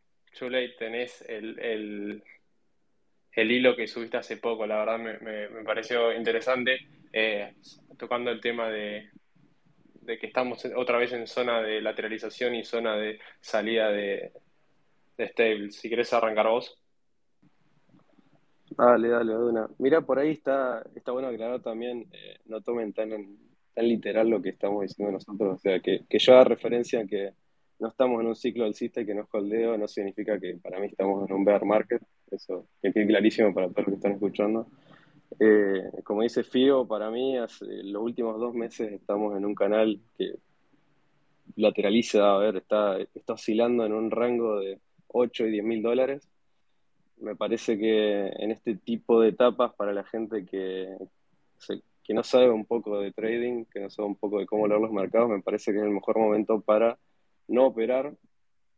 [0.78, 6.78] tenés el, el, hilo que subiste hace poco, la verdad me, me, pareció interesante.
[7.14, 7.54] eh,
[7.98, 9.10] tocando el tema de,
[10.06, 14.32] que estamos otra vez en zona de lateralización y zona de salida de,
[15.18, 15.72] de stable.
[15.72, 16.78] Si querés arrancar vos.
[18.72, 19.70] Dale, dale, Duna.
[19.80, 23.12] Mira, por ahí está, está bueno aclarar también, eh, no tomen tan,
[23.74, 27.06] tan literal lo que estamos diciendo nosotros, o sea, que, que yo haga referencia a
[27.06, 27.34] que
[27.80, 30.80] no estamos en un ciclo alcista y que no es holdeo, no significa que para
[30.80, 34.12] mí estamos en un bear market, eso que quede clarísimo para todos los que están
[34.14, 34.68] escuchando.
[35.40, 40.00] Eh, como dice Fío, para mí hace los últimos dos meses estamos en un canal
[40.18, 40.36] que
[41.56, 46.28] lateraliza, a ver, está, está oscilando en un rango de 8 y 10 mil dólares.
[47.18, 50.88] Me parece que en este tipo de etapas, para la gente que,
[52.04, 54.82] que no sabe un poco de trading, que no sabe un poco de cómo leer
[54.82, 56.98] los mercados, me parece que es el mejor momento para
[57.48, 58.16] no operar,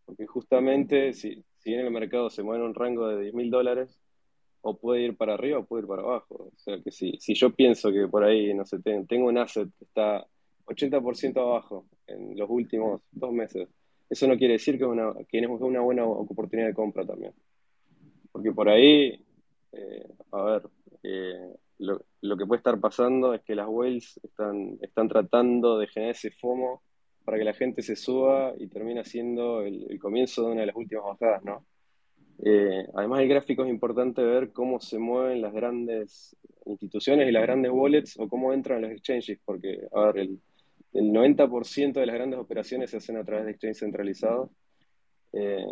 [0.05, 3.49] porque justamente si, si en el mercado se mueve en un rango de 10 mil
[3.49, 3.99] dólares,
[4.65, 6.49] o puede ir para arriba o puede ir para abajo.
[6.55, 9.69] O sea que si, si yo pienso que por ahí, no sé, tengo un asset
[9.77, 10.25] que está
[10.65, 13.67] 80% abajo en los últimos dos meses,
[14.09, 17.33] eso no quiere decir que una, que es una buena oportunidad de compra también.
[18.31, 19.21] Porque por ahí,
[19.73, 20.63] eh, a ver,
[21.03, 26.31] eh, lo, que puede estar pasando es que las whales están, tratando de generar ese
[26.31, 26.81] FOMO
[27.25, 30.75] para que la gente se suba y termina siendo el, comienzo de una de las
[30.75, 31.65] últimas bajadas, ¿no?
[32.43, 37.43] Eh, además, el gráfico es importante ver cómo se mueven las grandes instituciones y las
[37.43, 39.87] grandes wallets o cómo entran los exchanges, porque,
[40.93, 44.49] el 90% de las grandes operaciones se hacen a través de exchanges centralizados.
[45.31, 45.65] Eh,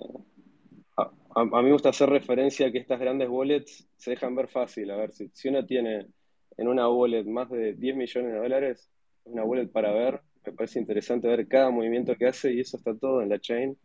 [1.02, 4.92] a, mí me gusta hacer referencia a que estas grandes wallets se dejan ver fácil.
[4.92, 6.08] A ver, si, uno tiene
[6.58, 8.90] en una wallet más de 10 millones de dólares,
[9.26, 12.96] una wallet para ver, me parece interesante ver cada movimiento que hace y eso está
[12.96, 13.78] todo en la chain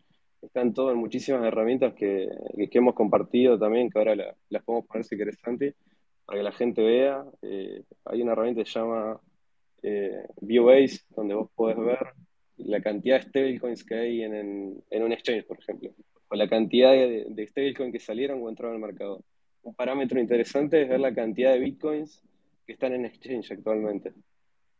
[0.42, 4.14] están todas muchísimas herramientas que, que, hemos compartido también, que ahora
[4.48, 5.72] las podemos poner si querés, Santi,
[6.24, 7.24] para que la gente vea.
[7.42, 9.20] Eh, hay una herramienta que se llama
[9.83, 11.98] eh, Viewbase, donde vos podés ver
[12.59, 15.90] la cantidad de stablecoins que hay en, en, un exchange, por ejemplo,
[16.28, 19.22] o la cantidad de, de que salieron o entraron al mercado.
[19.62, 22.22] Un parámetro interesante es ver la cantidad de bitcoins
[22.66, 24.12] que están en exchange actualmente,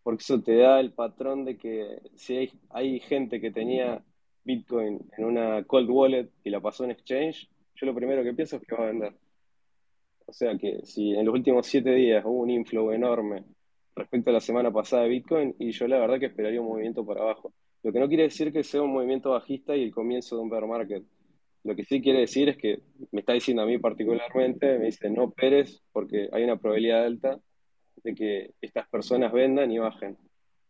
[0.03, 4.03] porque eso te da el patrón de que si hay, hay gente que tenía
[4.45, 8.57] Bitcoin en una cold wallet y la pasó en exchange, yo lo primero que pienso
[8.57, 9.13] es que va a vender.
[10.25, 13.45] O sea que si en los últimos siete días hubo un inflow enorme
[13.97, 17.05] respecto a la semana pasada de Bitcoin, y yo la verdad que esperaría un movimiento
[17.05, 17.53] para abajo.
[17.83, 20.51] Lo que no quiere decir que sea un movimiento bajista y el comienzo de un
[20.51, 21.03] bear market.
[21.67, 22.79] Lo que sí quiere decir es que
[23.11, 27.41] me está diciendo a mí particularmente, me dice no operes porque hay una probabilidad alta
[28.05, 30.17] de que estas personas vendan y bajen.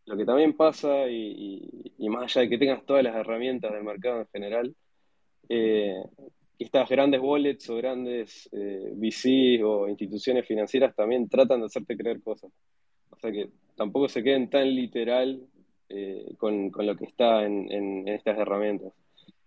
[0.06, 4.20] Lo que también pasa, y, más allá de que tengas todas las herramientas del mercado
[4.20, 4.74] en general,
[5.50, 6.02] eh,
[6.58, 12.22] estas grandes wallets o grandes eh, VCs o instituciones financieras también tratan de hacerte creer
[12.22, 12.50] cosas.
[13.10, 15.42] O sea que tampoco se queden tan literal
[15.90, 18.94] eh, con, lo que está en, estas herramientas.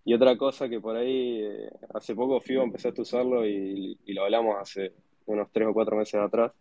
[0.09, 4.13] Y otra cosa que por ahí, eh, hace poco FIBO empezaste a usarlo y, y,
[4.13, 4.91] lo hablamos hace
[5.27, 6.51] unos tres o cuatro meses atrás,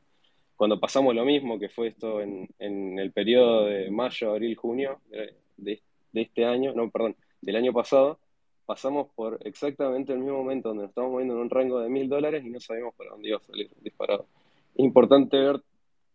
[0.54, 5.00] cuando pasamos lo mismo, que fue esto en, en el periodo de mayo, abril, junio
[5.06, 5.80] de, de,
[6.12, 8.18] este año, no, perdón, del año pasado,
[8.66, 12.06] pasamos por exactamente el mismo momento donde nos estamos moviendo en un rango de mil
[12.06, 14.26] dólares y no sabíamos para dónde iba a salir disparado.
[14.74, 15.62] Es importante ver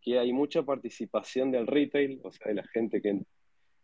[0.03, 3.21] que hay mucha participación del retail, o sea, de la gente que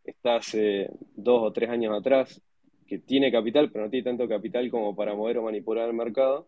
[0.04, 2.44] está hace dos o tres años atrás,
[2.90, 6.48] que tiene capital, pero no tiene tanto capital como para mover o manipular el mercado,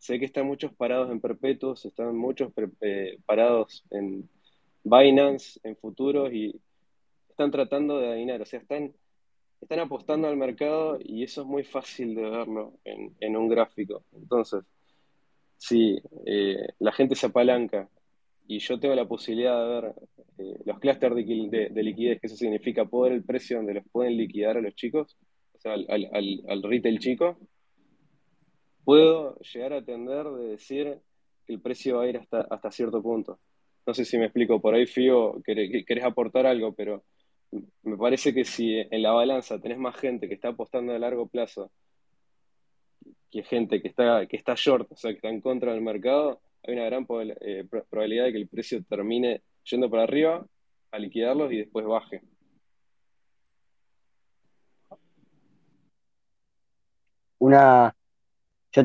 [0.00, 4.26] Sé que están muchos parados en perpetuos, están muchos eh, parados en
[4.82, 6.58] Binance, en futuros y
[7.28, 8.94] están tratando de adivinar, o sea, están,
[9.60, 14.02] están apostando al mercado y eso es muy fácil de verlo en, un gráfico.
[14.12, 14.64] Entonces,
[15.58, 17.86] si eh, la gente se apalanca
[18.46, 19.94] y yo tengo la posibilidad de ver
[20.38, 24.16] eh, los clústeres de, de, liquidez, que eso significa poder el precio donde los pueden
[24.16, 25.18] liquidar a los chicos,
[25.60, 27.38] o sea, al, al, al retail chico,
[28.82, 30.98] puedo llegar a atender de decir
[31.46, 33.38] que el precio va a ir hasta, hasta cierto punto.
[33.86, 37.04] No sé si me explico, por ahí, Fío, querés, aportar algo, pero
[37.82, 41.28] me parece que si en la balanza tenés más gente que está apostando a largo
[41.28, 41.70] plazo
[43.30, 46.40] que gente que está, que está short, o sea, que está en contra del mercado,
[46.62, 47.06] hay una gran
[47.42, 50.46] eh, probabilidad de que el precio termine yendo para arriba,
[50.90, 52.22] a liquidarlos y después baje.
[57.40, 57.96] Una,
[58.72, 58.82] yo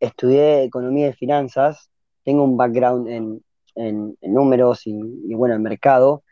[0.00, 1.90] estudié economía y finanzas,
[2.24, 3.44] tengo un background en,
[3.76, 6.24] en, números y, bueno, en mercado,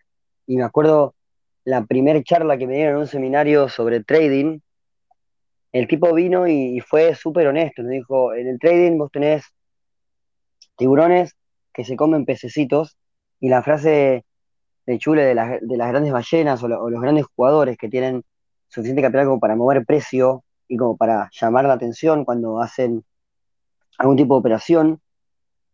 [0.46, 1.14] y me acuerdo
[1.64, 4.58] la primera charla que me dieron en un seminario sobre trading,
[5.70, 9.44] el tipo vino y, fue súper honesto, me dijo, en el trading vos tenés
[10.76, 11.36] tiburones
[11.72, 12.96] que se comen pececitos
[13.40, 14.24] Y la frase
[14.86, 18.24] de Chule de, las de las grandes ballenas o, o los grandes jugadores que tienen
[18.68, 23.04] suficiente capital como para mover precio y como para llamar la atención cuando hacen
[23.98, 25.00] algún tipo de operación,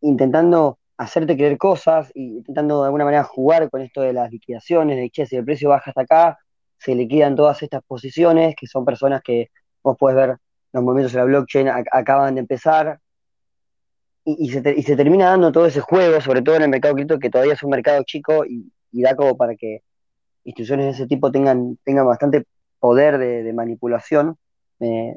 [0.01, 4.97] intentando hacerte creer cosas y intentando de alguna manera jugar con esto de las liquidaciones,
[4.97, 6.39] de che, si el precio baja hasta acá,
[6.79, 9.51] se liquidan todas estas posiciones, que son personas que
[9.85, 10.37] vos podés ver
[10.73, 12.99] los movimientos de la blockchain ac- acaban de empezar,
[14.25, 17.21] y, se, y se termina dando todo ese juego, sobre todo en el mercado cripto,
[17.21, 19.83] que todavía es un mercado chico y, da como para que
[20.45, 22.47] instituciones de ese tipo tengan, tengan bastante
[22.81, 24.37] poder de, de manipulación.
[24.79, 25.17] Me,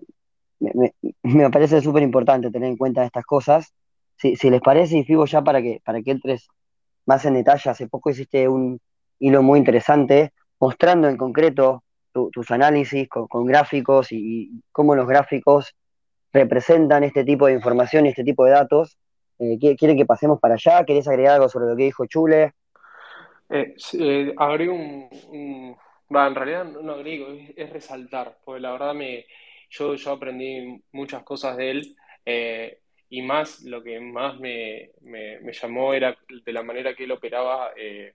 [0.59, 0.93] me,
[1.23, 3.73] me- parece súper importante tener en cuenta estas cosas.
[4.17, 6.47] Si, si les parece, y Fibo, ya para que, para que entres
[7.05, 8.79] más en detalle, hace poco hiciste un
[9.19, 15.75] hilo muy interesante mostrando en concreto tu- tus análisis con, gráficos y, cómo los gráficos
[16.33, 18.97] representan este tipo de información y este tipo de datos.
[19.39, 20.83] Eh, ¿qui- ¿quieren que pasemos para allá?
[20.85, 22.53] ¿Querés agregar algo sobre lo que dijo Chule?
[23.49, 24.33] Eh, eh,
[24.69, 25.75] un,
[26.09, 29.25] en realidad no agrego, es resaltar, porque la verdad me,
[29.71, 32.79] yo, yo aprendí muchas cosas de él eh,
[33.09, 37.11] y más lo que más me, me- me llamó era de la manera que él
[37.13, 38.13] operaba eh,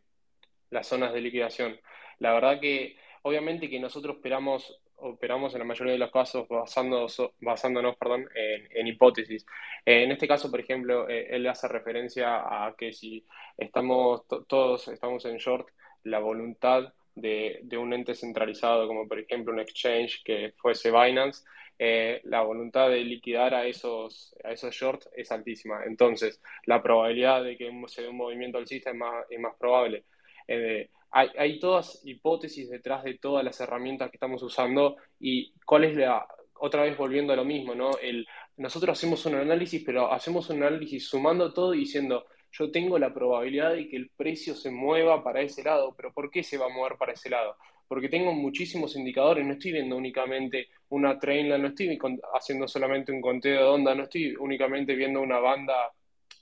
[0.71, 1.79] las zonas de liquidación.
[2.19, 7.07] La verdad que obviamente que nosotros operamos, operamos en la mayoría de los casos basando,
[7.41, 9.45] basándonos perdón, en, en hipótesis.
[9.85, 13.25] Eh, en este caso, por ejemplo, eh, él hace referencia a que si
[13.59, 15.69] estamos to- todos estamos en short,
[16.05, 21.43] la voluntad de, de un ente centralizado, como por ejemplo un exchange que fuese Binance,
[21.79, 25.85] eh, la voluntad de liquidar a esos, a esos shorts es altísima.
[25.85, 30.05] Entonces, la probabilidad de que se dé un movimiento alcista es más, es más probable.
[30.47, 35.85] Eh, hay, hay todas hipótesis detrás de todas las herramientas que estamos usando y cuál
[35.85, 36.27] es la,
[36.59, 37.91] otra vez volviendo a lo mismo, ¿no?
[38.01, 38.27] El,
[38.57, 42.27] nosotros hacemos un análisis, pero hacemos un análisis sumando todo y diciendo,
[42.59, 46.31] yo tengo la probabilidad de que el precio se mueva para ese lado, pero ¿por
[46.31, 47.57] qué se va a mover para ese lado?
[47.89, 51.99] Porque tengo muchísimos indicadores, no estoy viendo únicamente una trainline, no estoy
[52.35, 55.93] haciendo solamente un conteo de onda, no estoy únicamente viendo una banda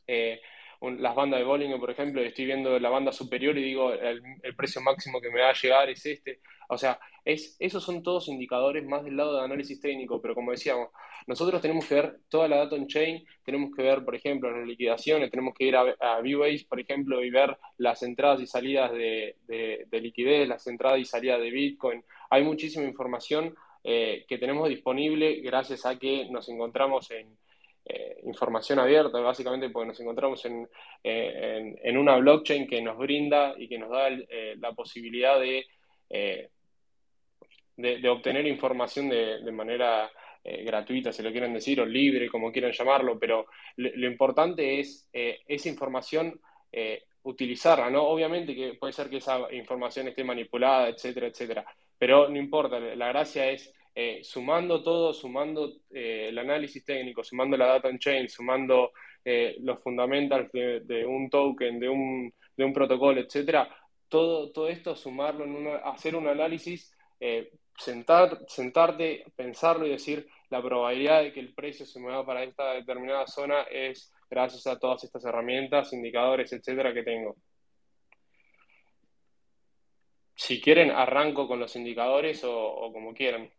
[0.07, 0.41] eh,
[0.81, 3.93] un, las bandas de Bollinger, por ejemplo, y estoy viendo la banda superior y digo,
[3.93, 4.23] el,
[4.57, 6.41] precio máximo que me va a llegar es este.
[6.69, 10.51] O sea, es, esos son todos indicadores más del lado de análisis técnico, pero como
[10.51, 10.89] decíamos,
[11.27, 15.31] nosotros tenemos que ver toda la data on-chain, tenemos que ver, por ejemplo, las liquidaciones,
[15.31, 16.23] tenemos que ir a, a
[16.69, 21.05] por ejemplo, y ver las entradas y salidas de, de, de liquidez, las entradas y
[21.05, 22.05] salidas de Bitcoin.
[22.31, 23.55] Hay muchísima información
[23.87, 27.37] eh, que tenemos disponible gracias a que nos encontramos en,
[27.87, 30.67] eh, información abierta, básicamente porque nos encontramos en,
[31.03, 35.39] eh, en, en, una blockchain que nos brinda y que nos da eh, la posibilidad
[35.39, 35.67] de,
[37.77, 40.11] de, obtener información de, de manera
[40.43, 45.09] gratuita, si lo quieren decir, o libre, como quieran llamarlo, pero lo, lo importante es
[45.13, 46.39] esa información
[47.23, 48.03] utilizarla, ¿no?
[48.05, 51.65] Obviamente que puede ser que esa información esté manipulada, etcétera, etcétera,
[51.99, 57.57] pero no importa, la gracia es eh, sumando todo, sumando eh, el análisis técnico, sumando
[57.57, 58.93] la data on-chain, sumando
[59.25, 63.69] eh, los fundamentals de, un token, de un, de un protocolo, etcétera,
[64.09, 66.93] todo, todo esto, sumarlo, en una, hacer un análisis,
[67.79, 72.73] sentar, sentarte, pensarlo y decir la probabilidad de que el precio se mueva para esta
[72.75, 77.37] determinada zona es gracias a todas estas herramientas, indicadores, etcétera, que tengo.
[80.35, 83.51] Si quieren, arranco con los indicadores o como quieran.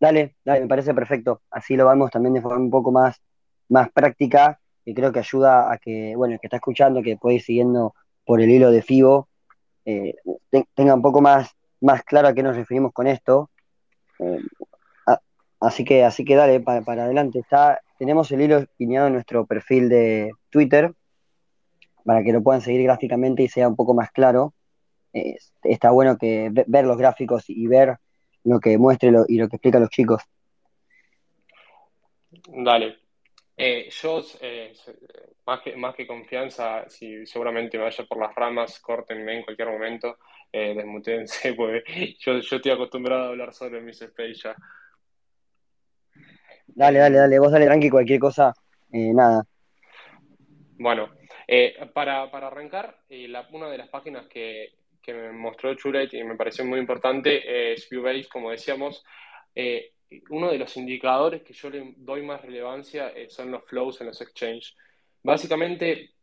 [0.00, 1.42] Dale, dale, me parece perfecto.
[1.50, 3.20] Así lo vamos también de forma un poco más,
[3.68, 7.36] más práctica, y creo que ayuda a que, bueno, el que está escuchando, que puede
[7.36, 9.28] ir siguiendo por el hilo de FIBO,
[9.84, 10.14] eh,
[10.50, 13.50] te, tenga un poco más, más claro a qué nos referimos con esto.
[14.18, 14.40] Eh,
[15.60, 17.38] así que, así que dale, para, para adelante.
[17.38, 20.92] Está, tenemos el hilo piñado en nuestro perfil de Twitter,
[22.04, 24.52] para que lo puedan seguir gráficamente y sea un poco más claro.
[25.62, 27.98] Está bueno que ver los gráficos y ver
[28.44, 30.22] lo que muestre lo, y lo que explica a los chicos.
[32.48, 32.98] Dale.
[33.56, 34.72] Eh, yo, eh,
[35.46, 39.68] más, que, más que confianza, si seguramente me vaya por las ramas, córtenme en cualquier
[39.68, 40.18] momento,
[40.52, 44.56] eh, desmutense, porque yo, yo estoy acostumbrado a hablar solo en mis space ya.
[46.66, 48.52] Dale, dale, dale, vos dale tranqui, cualquier cosa,
[48.92, 49.44] eh, nada.
[50.76, 51.10] Bueno,
[51.92, 54.74] para, para, arrancar, la, una de las páginas que,
[55.04, 59.04] que me mostró Chulate y me pareció muy importante es Viewbase, como decíamos.
[59.54, 59.92] Eh,
[60.30, 64.08] uno de los indicadores que yo le doy más relevancia eh, son los flows en
[64.08, 64.74] los exchanges.
[65.22, 66.14] Básicamente,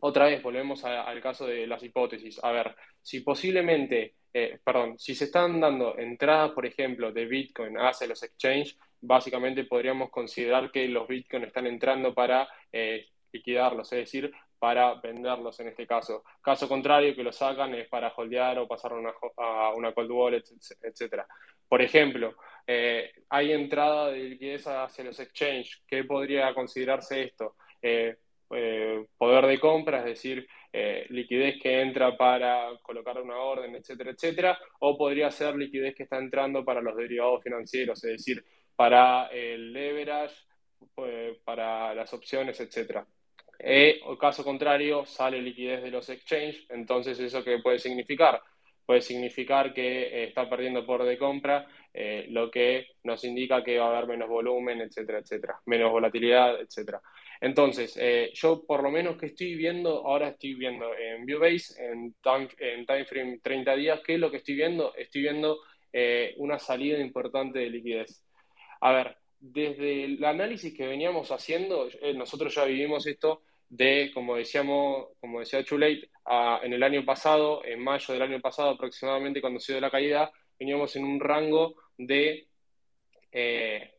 [0.00, 2.38] otra vez volvemos al caso de las hipótesis.
[2.42, 7.76] A ver, si posiblemente, eh, perdón, si se están dando entradas, por ejemplo, de Bitcoin
[7.78, 12.48] hacia los exchanges, básicamente podríamos considerar que los Bitcoin están entrando para
[13.32, 16.24] liquidarlos, es decir, para venderlos en este caso.
[16.40, 20.44] Caso contrario, que lo sacan es para holdear o pasar a una cold wallet,
[20.82, 21.24] etc.
[21.68, 22.34] Por ejemplo,
[22.66, 25.82] eh, hay entrada de liquidez hacia los exchanges.
[25.86, 27.56] ¿Qué podría considerarse esto?
[27.82, 28.16] Eh,
[28.50, 30.46] eh, poder de compra, es decir,
[31.08, 36.18] liquidez que entra para colocar una orden, etcétera, etcétera, o podría ser liquidez que está
[36.18, 38.44] entrando para los derivados financieros, es decir,
[38.76, 40.36] para el leverage,
[41.44, 43.06] para las opciones, etcétera.
[43.58, 48.40] E, o caso contrario, sale liquidez de los exchanges, entonces eso qué puede significar?
[48.84, 53.78] Puede significar que eh, está perdiendo por de compra, eh, lo que nos indica que
[53.78, 57.00] va a haber menos volumen, etcétera, etcétera, menos volatilidad, etcétera.
[57.40, 57.98] Entonces,
[58.32, 62.86] yo por lo menos que estoy viendo, ahora estoy viendo en Viewbase, en, time, en
[62.86, 64.94] timeframe 30 días, ¿qué es lo que estoy viendo?
[64.94, 65.58] Estoy viendo
[66.38, 68.24] una salida importante de liquidez.
[68.80, 74.36] A ver, desde el análisis que veníamos haciendo, eh, nosotros ya vivimos esto de, como
[74.36, 76.08] decíamos, como decía Chuleit,
[76.62, 80.30] en el año pasado, en mayo del año pasado aproximadamente, cuando se dio la caída,
[80.58, 82.48] veníamos en un rango de,
[83.32, 83.90] eh,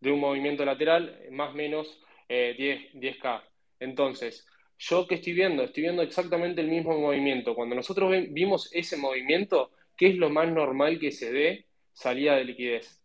[0.00, 3.42] de un movimiento lateral más o menos 10, 10K.
[3.80, 4.46] Entonces,
[4.78, 7.54] yo que estoy viendo, estoy viendo exactamente el mismo movimiento.
[7.54, 11.66] Cuando nosotros vimos ese movimiento, ¿qué es lo más normal que se dé?
[11.92, 13.03] Salida de liquidez.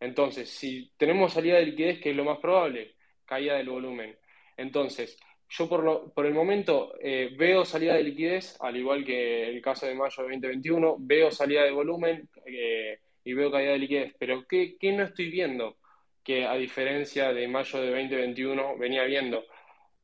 [0.00, 2.94] Entonces, si tenemos salida de liquidez, que es lo más probable,
[3.24, 4.16] caída del volumen.
[4.56, 5.18] Entonces,
[5.50, 9.86] yo por, por el momento eh, veo salida de liquidez, al igual que el caso
[9.86, 14.14] de mayo de 2021, veo salida de volumen eh, y veo caída de liquidez.
[14.18, 15.78] Pero ¿qué, ¿qué, no estoy viendo?
[16.22, 19.44] Que a diferencia de mayo de 2021 venía viendo.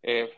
[0.03, 0.31] Eh,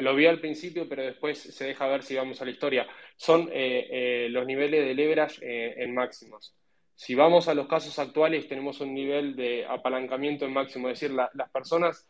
[0.00, 2.86] lo vi al principio, pero después se deja ver si vamos a la historia.
[3.16, 5.40] Son los niveles de leverage
[5.82, 6.54] en máximos.
[6.94, 11.14] Si vamos a los casos actuales, tenemos un nivel de apalancamiento en máximo, es decir,
[11.14, 12.08] las personas,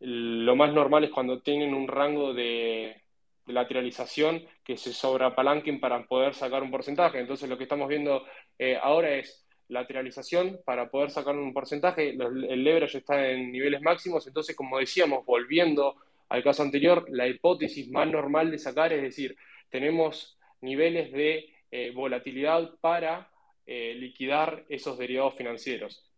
[0.00, 3.02] lo más normal es cuando tienen un rango de,
[3.46, 7.20] lateralización que se sobreapalanquen para poder sacar un porcentaje.
[7.20, 8.24] Entonces, lo que estamos viendo
[8.58, 14.26] eh, ahora es lateralización para poder sacar un porcentaje, el leverage está en niveles máximos,
[14.26, 15.96] entonces, como decíamos, volviendo
[16.28, 19.36] al caso anterior, la hipótesis más normal de sacar es decir,
[19.70, 23.30] tenemos niveles de eh, volatilidad para
[23.66, 26.10] eh, liquidar esos derivados financieros.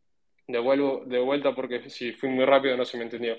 [0.47, 3.37] De vuelta porque si fui muy rápido no se me entendió.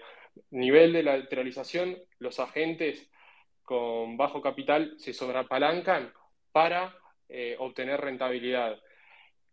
[0.52, 3.10] Nivel de lateralización, los agentes
[3.64, 6.14] con bajo capital se sobreapalancan
[6.52, 6.96] para
[7.28, 8.78] eh, obtener rentabilidad.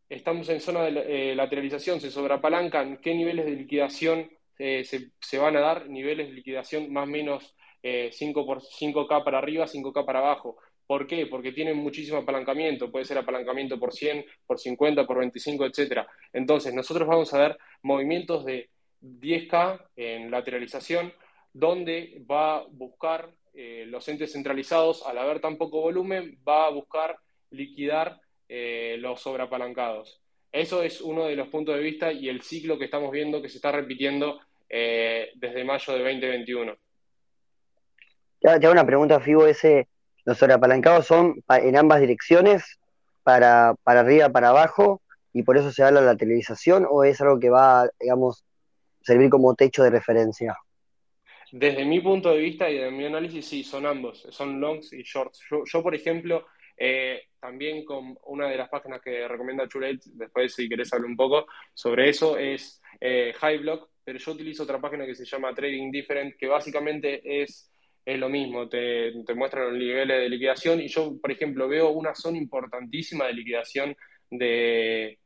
[0.08, 2.98] Estamos en zona de eh, lateralización, se sobreapalancan.
[2.98, 5.88] ¿Qué niveles de liquidación se, se, van a dar?
[5.88, 10.56] Niveles de liquidación más o menos 5 por 5K para arriba, 5K para abajo.
[10.86, 11.26] ¿Por qué?
[11.26, 16.06] Porque tienen muchísimo apalancamiento, puede ser apalancamiento por 100, por 50, por 25, etc.
[16.32, 18.68] Entonces, nosotros vamos a ver movimientos de
[19.00, 21.12] 10K en lateralización,
[21.52, 26.70] donde va a buscar eh, los entes centralizados, al haber tan poco volumen, va a
[26.70, 27.16] buscar
[27.50, 30.20] liquidar eh, los sobreapalancados.
[30.52, 33.48] Eso es uno de los puntos de vista y el ciclo que estamos viendo que
[33.48, 36.76] se está repitiendo eh, desde mayo de 2021.
[38.40, 39.88] Te hago una pregunta, Fibo, ese
[40.24, 42.78] los sobreapalancados son en ambas direcciones,
[43.24, 45.00] para, para arriba, para abajo,
[45.32, 48.44] y por eso se habla la televisación, o es algo que va, digamos,
[49.00, 50.56] servir como techo de referencia?
[51.50, 55.02] Desde mi punto de vista y de mi análisis, sí, son ambos, son longs y
[55.02, 55.40] shorts.
[55.50, 56.46] Yo, por ejemplo,
[56.76, 61.16] eh, también con una de las páginas que recomienda Chulate, después si querés hablar un
[61.16, 65.90] poco sobre eso, es eh, Highblock, pero yo utilizo otra página que se llama Trading
[65.90, 67.70] Different, que básicamente es
[68.04, 71.90] es lo mismo, te, te, muestran los niveles de liquidación y yo, por ejemplo, veo
[71.90, 73.96] una zona importantísima de liquidación
[74.30, 75.18] de,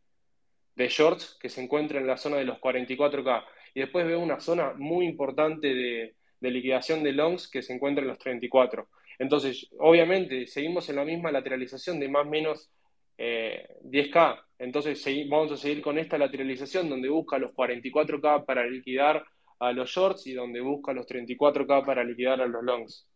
[0.77, 4.41] de shorts que se encuentra en la zona de los 44K y después veo una
[4.41, 8.89] zona muy importante de, de liquidación de longs que se encuentra en los 34.
[9.19, 12.71] Entonces, obviamente, seguimos en la misma lateralización de más o menos
[13.19, 14.35] 10K.
[14.35, 19.25] Eh, Entonces, vamos a seguir con esta lateralización donde busca los 44K para liquidar
[19.59, 23.07] a los shorts y donde busca los 34K para liquidar a los longs.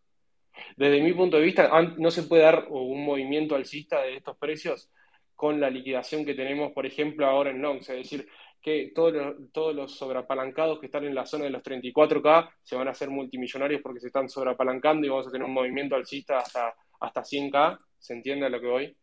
[0.76, 4.90] Desde mi punto de vista, no se puede dar un movimiento alcista de estos precios
[5.34, 7.88] con la liquidación que tenemos, por ejemplo, ahora en longs.
[7.88, 8.28] Es decir,
[8.60, 12.92] que todos los, sobreapalancados que están en la zona de los 34K se van a
[12.92, 17.22] hacer multimillonarios porque se están sobreapalancando y vamos a tener un movimiento alcista hasta, hasta
[17.22, 17.78] 100K.
[17.98, 18.96] ¿Se entiende a lo que voy?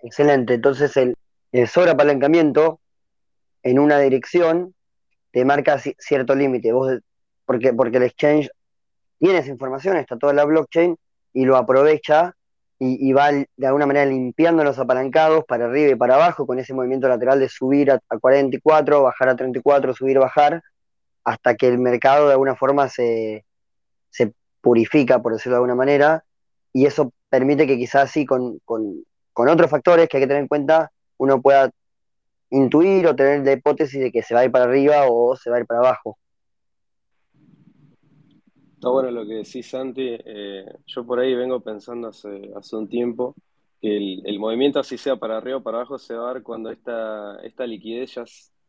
[0.00, 0.54] Excelente.
[0.54, 2.80] Entonces, el sobreapalancamiento
[3.62, 4.74] en una dirección
[5.30, 6.72] te marca cierto límite.
[7.44, 8.50] porque, porque el exchange
[9.18, 10.96] tiene esa información, está toda la blockchain
[11.32, 12.34] y lo aprovecha
[12.82, 16.72] y, va de alguna manera limpiando los apalancados para arriba y para abajo con ese
[16.72, 20.62] movimiento lateral de subir a, 44, bajar a 34, subir, bajar,
[21.22, 23.44] hasta que el mercado de alguna forma se,
[24.08, 26.24] se purifica, por decirlo de alguna manera,
[26.72, 29.04] y eso permite que quizás sí, con, con,
[29.34, 31.70] con otros factores que hay que tener en cuenta, uno pueda
[32.50, 35.50] intuir o tener la hipótesis de que se va a ir para arriba o se
[35.50, 36.18] va a ir para abajo.
[38.74, 40.16] Está bueno lo que decís, Santi.
[40.24, 43.34] Eh, yo por ahí vengo pensando hace, hace un tiempo
[43.80, 46.70] que el, movimiento, así sea para arriba o para abajo, se va a dar cuando
[46.70, 48.24] esta, esta liquidez ya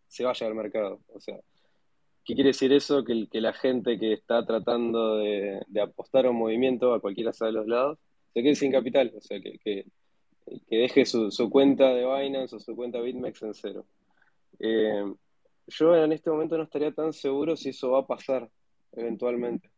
[0.08, 1.02] se vaya al mercado.
[1.14, 1.38] O sea,
[2.24, 3.04] ¿qué quiere decir eso?
[3.04, 7.52] Que, que la gente que está tratando de, apostar a un movimiento a cualquiera de
[7.52, 8.00] los lados
[8.34, 9.12] se quede sin capital.
[9.16, 9.86] O sea, que,
[10.46, 13.86] que deje su, su, cuenta de Binance o su cuenta BitMEX en cero.
[14.60, 15.04] Eh,
[15.68, 18.50] yo en este momento no estaría tan seguro si eso va a pasar
[18.94, 19.70] eventualmente.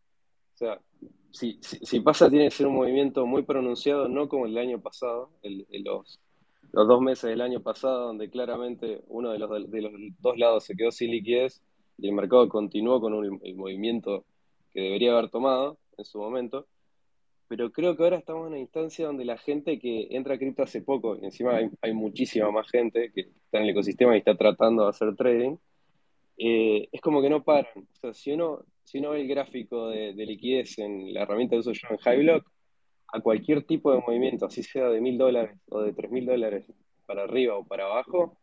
[0.53, 0.80] O sea,
[1.32, 5.32] si, si, pasa, tiene que ser un movimiento muy pronunciado, no como el año pasado,
[5.41, 6.20] el, los,
[6.72, 10.64] los, dos meses del año pasado, donde claramente uno de los, de los dos lados
[10.64, 11.61] se quedó sin liquidez
[11.97, 14.26] y el mercado continuó con un, el movimiento
[14.72, 16.68] que debería haber tomado en su momento.
[17.48, 20.64] Pero creo que ahora estamos en una instancia donde la gente que entra a cripto
[20.64, 24.36] hace poco, y encima hay, muchísima más gente que está en el ecosistema y está
[24.36, 25.58] tratando de hacer trading,
[26.38, 27.72] eh, es como que no paran.
[27.76, 31.56] O sea, si uno, si uno ve el gráfico de, de liquidez en la herramienta
[31.56, 32.50] de uso yo en Highblock,
[33.14, 36.66] a cualquier tipo de movimiento, así sea de mil dólares o de tres mil dólares
[37.06, 38.38] para arriba o para abajo,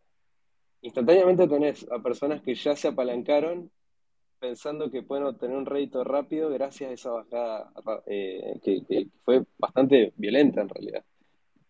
[0.82, 3.70] instantáneamente tenés a personas que ya se apalancaron
[4.41, 7.70] pensando que pueden obtener un rédito rápido gracias a esa bajada
[8.07, 11.05] eh, que, que, fue bastante violenta en realidad.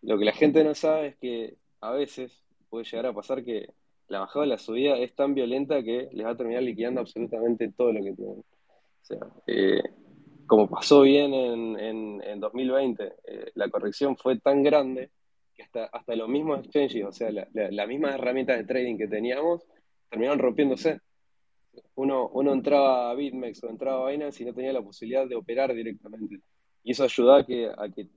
[0.01, 3.67] Lo que la gente no sabe es que a veces puede llegar a pasar que
[4.07, 7.71] la bajada de la subida es tan violenta que les va a terminar liquidando absolutamente
[7.71, 8.39] todo lo que tienen.
[8.39, 9.81] O sea, eh,
[10.47, 15.11] como pasó bien en, en, en 2020, eh, la corrección fue tan grande
[15.53, 18.97] que hasta, hasta los mismos exchanges, o sea, las la, la mismas herramientas de trading
[18.97, 19.65] que teníamos,
[20.09, 20.99] terminaron rompiéndose.
[21.95, 25.35] Uno, uno entraba a BitMEX o entraba a Binance y no tenía la posibilidad de
[25.35, 26.39] operar directamente.
[26.83, 28.07] Y eso ayuda a que, a que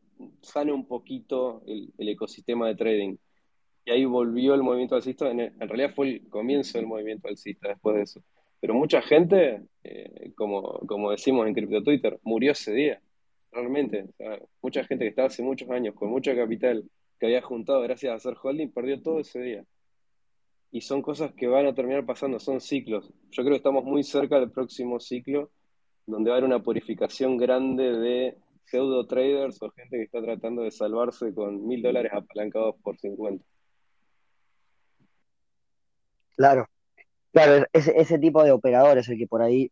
[0.40, 3.16] sane un poquito el, ecosistema de trading
[3.84, 5.30] y ahí volvió el movimiento alcista.
[5.30, 8.22] En, en, realidad fue el comienzo del movimiento alcista después de eso.
[8.60, 13.00] Pero mucha gente, eh, como, como decimos en Crypto Twitter, murió ese día.
[13.52, 14.06] Realmente.
[14.62, 16.82] Mucha gente que estaba hace muchos años con mucho capital
[17.20, 19.64] que había juntado gracias a hacer holding perdió todo ese día.
[20.74, 23.08] Y son cosas que van a terminar pasando, son ciclos.
[23.30, 25.52] Yo creo que estamos muy cerca del próximo ciclo,
[26.04, 30.62] donde va a haber una purificación grande de pseudo traders o gente que está tratando
[30.62, 33.44] de salvarse con mil dólares apalancados por 50.
[36.36, 36.66] Claro,
[37.32, 39.70] claro, ese, tipo de operador es el que por ahí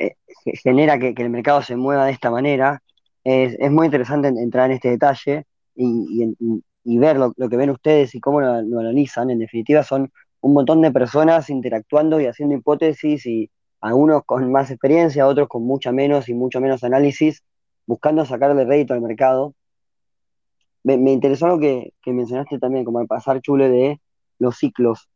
[0.00, 0.16] eh,
[0.64, 2.82] genera que, que, el mercado se mueva de esta manera.
[3.22, 7.56] Es, es muy interesante entrar en este detalle y, y, y ver lo, lo, que
[7.56, 9.30] ven ustedes y cómo lo, analizan.
[9.30, 10.10] En definitiva, son
[10.40, 13.48] un montón de personas interactuando y haciendo hipótesis y
[13.80, 17.44] algunos con más experiencia, otros con mucha menos y mucho menos análisis,
[17.86, 19.54] buscando sacarle rédito al mercado.
[20.82, 24.00] Me, interesó lo que, que mencionaste también, como al pasar chule de
[24.40, 25.08] los ciclos.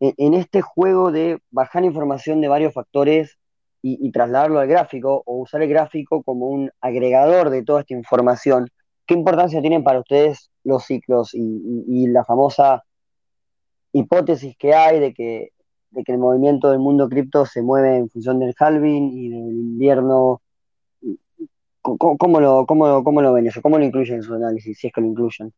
[0.00, 3.38] En, en, este juego de bajar información de varios factores
[3.82, 8.68] y, trasladarlo al gráfico o usar el gráfico como un agregador de toda esta información,
[9.10, 11.40] ¿qué importancia tienen para ustedes los ciclos y,
[11.88, 12.84] y la famosa
[13.92, 15.50] hipótesis que hay de que,
[15.90, 19.50] de que el movimiento del mundo cripto se mueve en función del halving y del
[19.50, 20.40] invierno?
[21.82, 23.60] ¿Cómo, cómo, lo, cómo, ¿Cómo lo ven eso?
[23.60, 25.52] ¿Cómo lo incluyen en su análisis, si es que lo incluyen?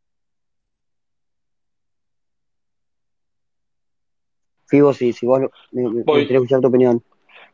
[4.64, 5.42] Figo, si, si vos
[5.72, 7.03] me, me gustaría escuchar tu opinión.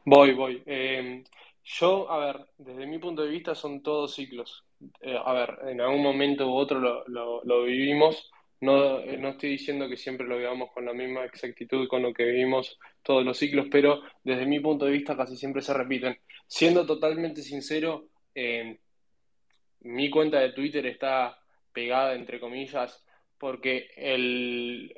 [0.05, 0.63] Voy, voy.
[0.65, 1.25] Eh,
[1.65, 4.63] yo, a ver, desde mi punto de vista son todos ciclos.
[5.01, 8.31] Eh, a ver, en algún momento u otro lo, lo, vivimos.
[8.61, 12.13] No, eh, no, estoy diciendo que siempre lo vivamos con la misma exactitud con lo
[12.13, 16.19] que vivimos todos los ciclos, pero desde mi punto de vista casi siempre se repiten.
[16.47, 18.79] Siendo totalmente sincero, eh,
[19.81, 21.39] mi cuenta de Twitter está
[21.73, 23.05] pegada, entre comillas,
[23.39, 24.93] porque el,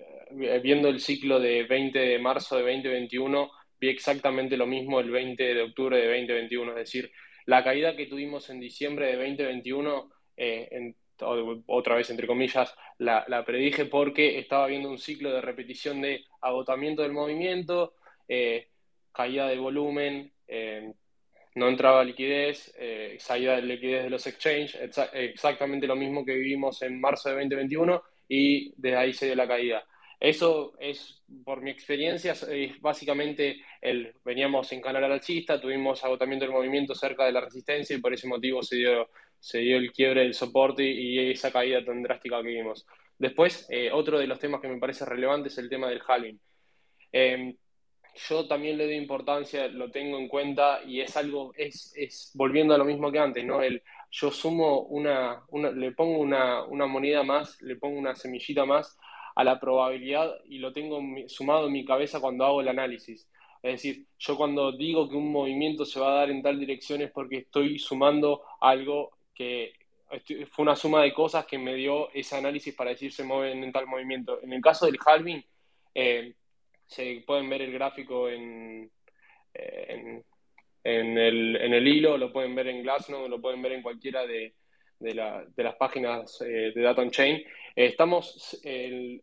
[0.62, 5.54] viendo el ciclo de 20 de marzo de 2021, vi exactamente lo mismo el 20
[5.54, 7.12] de octubre de 2021, es decir,
[7.46, 10.94] la caída que tuvimos en diciembre de 2021, eh,
[11.66, 17.02] otra vez entre comillas, la, predije porque estaba viendo un ciclo de repetición de agotamiento
[17.02, 17.94] del movimiento,
[18.28, 18.68] eh,
[19.12, 20.92] caída de volumen, eh,
[21.54, 26.34] no entraba liquidez, eh, salida de liquidez de los exchanges, exa exactamente lo mismo que
[26.34, 29.84] vivimos en marzo de 2021 y desde ahí se dio la caída.
[30.20, 36.52] Eso es, por mi experiencia, es básicamente el, veníamos en canal alcista, tuvimos agotamiento del
[36.52, 39.08] movimiento cerca de la resistencia y por ese motivo se dio,
[39.38, 42.86] se dio el quiebre del soporte y, esa caída tan drástica que vimos.
[43.18, 46.38] Después, eh, otro de los temas que me parece relevante es el tema del halving.
[47.12, 47.54] Eh,
[48.28, 52.74] yo también le doy importancia, lo tengo en cuenta y es algo, es, es volviendo
[52.74, 53.62] a lo mismo que antes, ¿no?
[53.62, 58.98] El, yo sumo una le pongo una, una, moneda más, le pongo una semillita más
[59.34, 63.28] a la probabilidad y lo tengo sumado en mi cabeza cuando hago el análisis.
[63.62, 67.02] Es decir, yo cuando digo que un movimiento se va a dar en tal dirección
[67.02, 69.74] es porque estoy sumando algo que
[70.50, 73.72] fue una suma de cosas que me dio ese análisis para decir se mueven en
[73.72, 74.40] tal movimiento.
[74.42, 75.44] En el caso del halving,
[75.94, 76.34] eh,
[76.86, 78.90] se pueden ver el gráfico en,
[79.54, 80.24] en,
[81.18, 84.54] el, en, el, hilo, lo pueden ver en Glassnode, lo pueden ver en cualquiera de,
[85.00, 87.36] de, la, de las páginas eh, de Data on Chain.
[87.36, 88.60] Eh, estamos,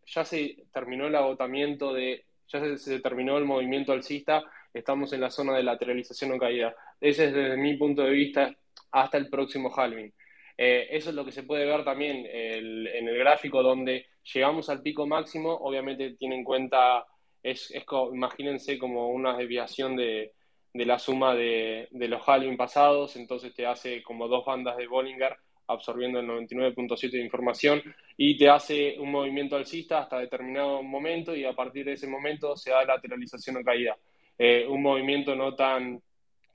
[0.06, 5.30] ya se terminó el agotamiento de, ya se, terminó el movimiento alcista, estamos en la
[5.30, 6.74] zona de lateralización o caída.
[7.00, 8.54] Ese es desde mi punto de vista
[8.92, 10.12] hasta el próximo halving.
[10.56, 14.82] Eh, eso es lo que se puede ver también en el gráfico donde llegamos al
[14.82, 17.06] pico máximo, obviamente tiene en cuenta
[17.42, 17.72] es,
[18.12, 20.32] imagínense como una desviación de,
[20.74, 25.36] la suma de, los halving pasados, entonces te hace como dos bandas de Bollinger
[25.68, 27.82] absorbiendo el 99.7 de información
[28.16, 32.56] y te hace un movimiento alcista hasta determinado momento y a partir de ese momento
[32.56, 33.96] se da lateralización o caída.
[34.38, 36.00] Eh, un movimiento no tan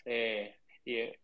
[0.05, 0.55] eh,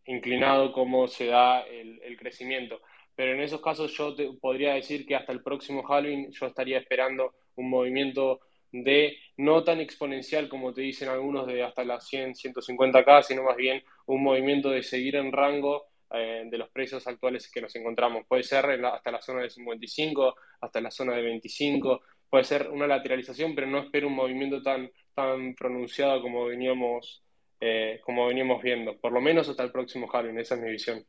[0.06, 2.82] inclinado como se da el, crecimiento.
[3.16, 6.78] Pero en esos casos yo te podría decir que hasta el próximo halving yo estaría
[6.78, 8.40] esperando un movimiento
[8.72, 13.58] de no tan exponencial como te dicen algunos de hasta las 100, 150K, sino más
[13.58, 18.26] bien un movimiento de seguir en rango eh, de los precios actuales que nos encontramos.
[18.28, 22.88] Puede ser hasta la zona de 55, hasta la zona de 25, puede ser una
[22.88, 27.24] lateralización, pero no espero un movimiento tan, tan pronunciado como veníamos,
[27.60, 31.05] eh, como veníamos viendo, por lo menos hasta el próximo halving, esa es mi visión.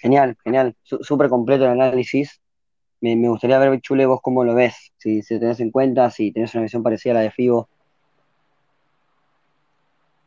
[0.00, 2.40] Genial, genial, súper completo el análisis
[3.00, 6.54] me, gustaría ver, Chule, vos cómo lo ves, si, si tenés en cuenta, si tenés
[6.54, 7.68] una visión parecida a la de FIBO.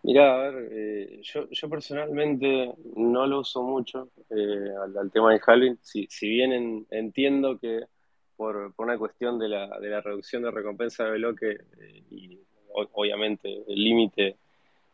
[0.04, 5.42] Mirá, a ver, eh, yo, yo, personalmente no lo uso mucho eh, al, tema del
[5.46, 7.86] halving, si, si bien entiendo que
[8.36, 12.40] por, por, una cuestión de la, de la reducción de recompensa de bloque eh, y
[12.74, 14.38] obviamente el límite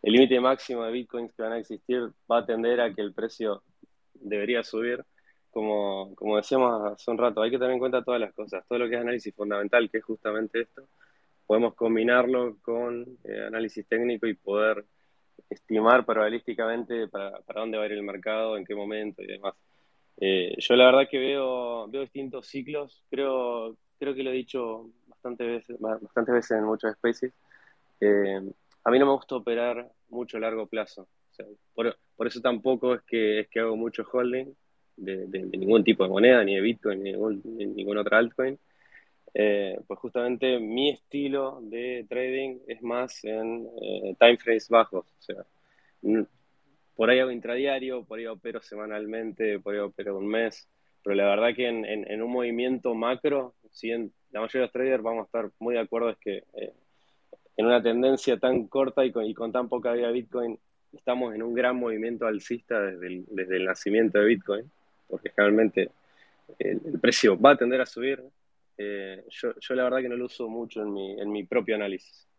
[0.02, 3.14] el límite máximo de bitcoins que van a existir va a tender a que el
[3.14, 3.64] precio
[4.14, 5.04] debería subir.
[5.52, 8.78] Como, como decíamos hace un rato, hay que tener en cuenta todas las cosas, todo
[8.80, 10.88] lo que es análisis fundamental, que es justamente esto,
[11.48, 14.86] podemos combinarlo con eh, análisis técnico y poder
[15.50, 19.54] estimar probabilísticamente para, para, dónde va a ir el mercado, en qué momento y demás.
[20.18, 24.90] Eh, yo la verdad que veo, veo distintos ciclos, creo, creo que lo he dicho
[25.08, 27.34] bastantes veces, bastantes veces en muchos spaces.
[28.02, 28.42] Eh,
[28.84, 31.08] a mí no me gusta operar mucho a largo plazo.
[31.74, 34.54] por, por, eso tampoco es que, es que hago mucho holding,
[34.98, 38.58] de, ningún tipo de moneda, ni de Bitcoin, ni de ningún, otro altcoin.
[39.34, 45.06] Eh, pues justamente mi estilo de trading es más en eh, time frames bajos.
[45.06, 45.46] O sea,
[46.96, 50.68] por ahí hago intradiario, por ahí opero semanalmente, por ahí opero un mes.
[51.04, 55.22] Pero la verdad que en, un movimiento macro, si la mayoría de los traders vamos
[55.22, 56.74] a estar muy de acuerdo, es que eh,
[57.56, 60.60] en una tendencia tan corta y con, tan poca vida Bitcoin,
[60.92, 64.72] estamos en un gran movimiento alcista desde desde el nacimiento de Bitcoin
[65.10, 65.90] porque generalmente
[66.60, 68.24] el, precio va a tender a subir.
[68.82, 71.76] Eh, yo, yo, la verdad que no lo uso mucho en mi, en mi propio
[71.76, 72.30] análisis.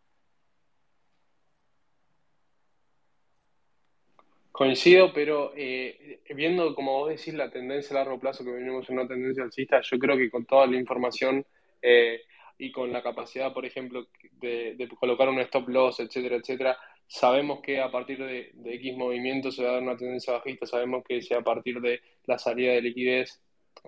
[4.51, 8.97] Coincido, pero eh, viendo, como vos decís, la tendencia a largo plazo, que venimos en
[8.97, 11.45] una tendencia alcista, yo creo que con toda la información
[11.79, 12.21] eh,
[12.57, 16.77] y con la capacidad, por ejemplo, de, de, colocar un stop loss, etcétera, etcétera,
[17.07, 21.03] sabemos que a partir de, X movimiento se va a dar una tendencia bajista, sabemos
[21.07, 23.41] que si a partir de la salida de liquidez,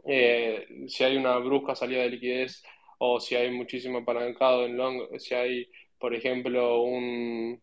[0.05, 2.63] eh, si hay una brusca salida de liquidez
[2.99, 7.61] o si hay muchísimo apalancado en long, si hay, por ejemplo, un,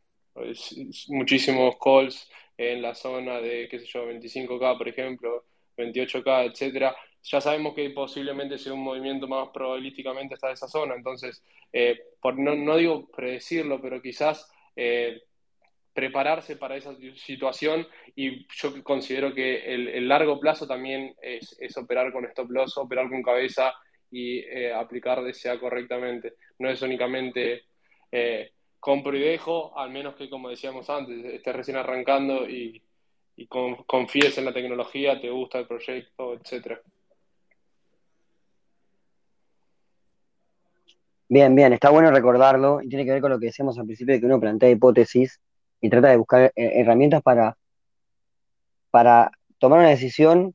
[1.08, 5.44] muchísimos calls en la zona de, qué sé yo, 25K, por ejemplo,
[5.76, 10.94] 28K, etcétera, ya sabemos que posiblemente sea un movimiento más probabilísticamente hasta esa zona.
[10.94, 11.42] Entonces,
[11.72, 15.22] eh, por, no, no, digo predecirlo, pero quizás eh,
[15.92, 22.24] prepararse para esa situación y yo considero que el, largo plazo también es, operar con
[22.26, 23.74] stop loss, operar con cabeza
[24.10, 26.34] y eh, aplicar DCA correctamente.
[26.58, 27.64] No es únicamente
[28.12, 32.82] eh, compro y dejo, al menos que como decíamos antes, estés recién arrancando y,
[33.86, 36.78] confíes en la tecnología, te gusta el proyecto, etcétera.
[41.26, 44.12] Bien, bien, está bueno recordarlo y tiene que ver con lo que decíamos al principio
[44.12, 45.40] de que uno plantea hipótesis
[45.80, 47.56] y trata de buscar eh, herramientas para,
[48.90, 50.54] para tomar una decisión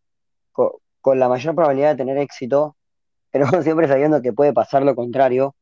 [0.52, 2.76] con, la mayor probabilidad de tener éxito,
[3.32, 5.56] pero siempre sabiendo que puede pasar lo contrario.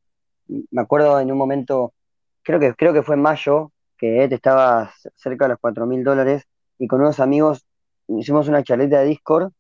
[0.48, 1.94] Me acuerdo en un momento,
[2.44, 6.04] creo que, creo que fue en mayo, que Ed estaba cerca de los cuatro mil
[6.04, 6.44] dólares
[6.78, 7.66] y con unos amigos
[8.08, 9.52] hicimos una charleta de Discord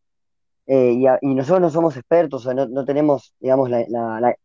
[0.66, 0.91] eh,
[1.22, 4.36] y, nosotros no somos expertos, o sea, no, tenemos, digamos, la,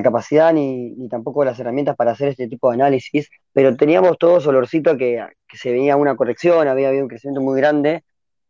[0.00, 4.96] capacidad ni, tampoco las herramientas para hacer este tipo de análisis, pero teníamos todos olorcito
[4.96, 8.04] que, se venía una corrección, había un crecimiento muy grande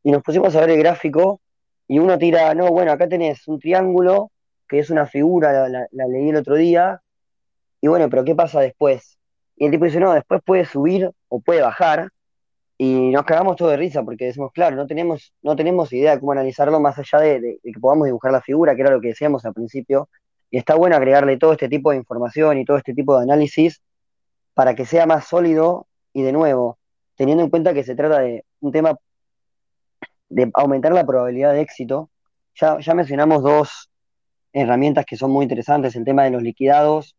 [0.05, 1.40] y nos pusimos a ver el gráfico
[1.88, 4.30] y uno tira, no, bueno, acá tenés un triángulo,
[4.68, 7.03] que es una figura, la, leí el otro día,
[7.80, 9.18] y bueno, pero ¿qué pasa después?
[9.57, 12.09] Y el tipo dice, no, después puede subir o puede bajar,
[12.78, 16.20] y nos cagamos todo de risa porque decimos, claro, no tenemos, no tenemos idea de
[16.20, 19.45] cómo analizarlo más allá de, que podamos dibujar la figura, que era lo que decíamos
[19.45, 20.09] al principio,
[20.53, 23.82] y está bueno agregarle todo este tipo de información y todo este tipo de análisis
[24.55, 26.78] para que sea más sólido y de nuevo,
[27.16, 28.94] teniendo en cuenta que se trata de un tema
[30.28, 32.11] de aumentar la probabilidad de éxito.
[32.55, 33.90] Ya, ya mencionamos dos
[34.53, 37.16] herramientas que son muy interesantes, el tema de los liquidados,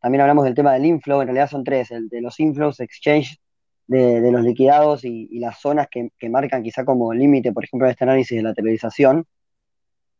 [0.00, 3.38] también hablamos del tema del inflow, en realidad son tres, el de los inflows, exchange
[3.86, 8.04] de, los liquidados y, las zonas que, marcan quizá como límite, por ejemplo, en este
[8.04, 9.26] análisis de la televisación.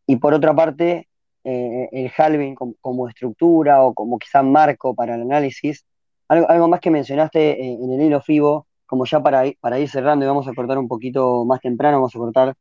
[0.06, 1.08] Y por otra parte,
[1.44, 5.84] eh, el halving como, estructura o como quizá marco para el análisis.
[6.28, 9.88] Algo, algo más que mencionaste eh, en el hilo FIBO, como ya para, para ir
[9.88, 12.54] cerrando y vamos a cortar un poquito más temprano, vamos a cortar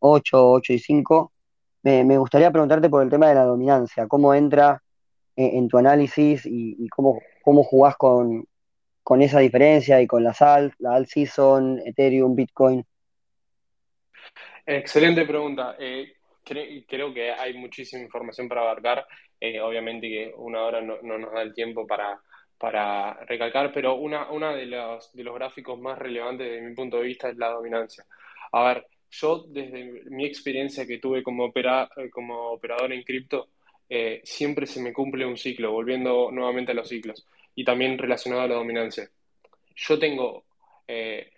[0.00, 1.32] 8, 8 y 5,
[1.82, 4.82] me, gustaría preguntarte por el tema de la dominancia, cómo entra
[5.36, 8.44] en, tu análisis y, cómo, cómo jugás con,
[9.02, 12.84] con esa diferencia y con la SAL, la alt season, Ethereum, Bitcoin.
[14.66, 15.76] Excelente pregunta.
[15.78, 16.12] Eh,
[16.86, 19.06] creo que hay muchísima información para abarcar.
[19.40, 22.20] Eh, obviamente que una hora no, nos da el tiempo para,
[22.58, 26.98] para recalcar, pero una, una de, los, de los gráficos más relevantes desde mi punto
[26.98, 28.04] de vista es la dominancia.
[28.52, 33.48] A ver, yo desde mi experiencia que tuve como, opera, como operador en cripto,
[33.88, 38.42] eh, siempre se me cumple un ciclo, volviendo nuevamente a los ciclos, y también relacionado
[38.42, 39.08] a la dominancia.
[39.74, 40.44] Yo tengo
[40.86, 41.30] eh,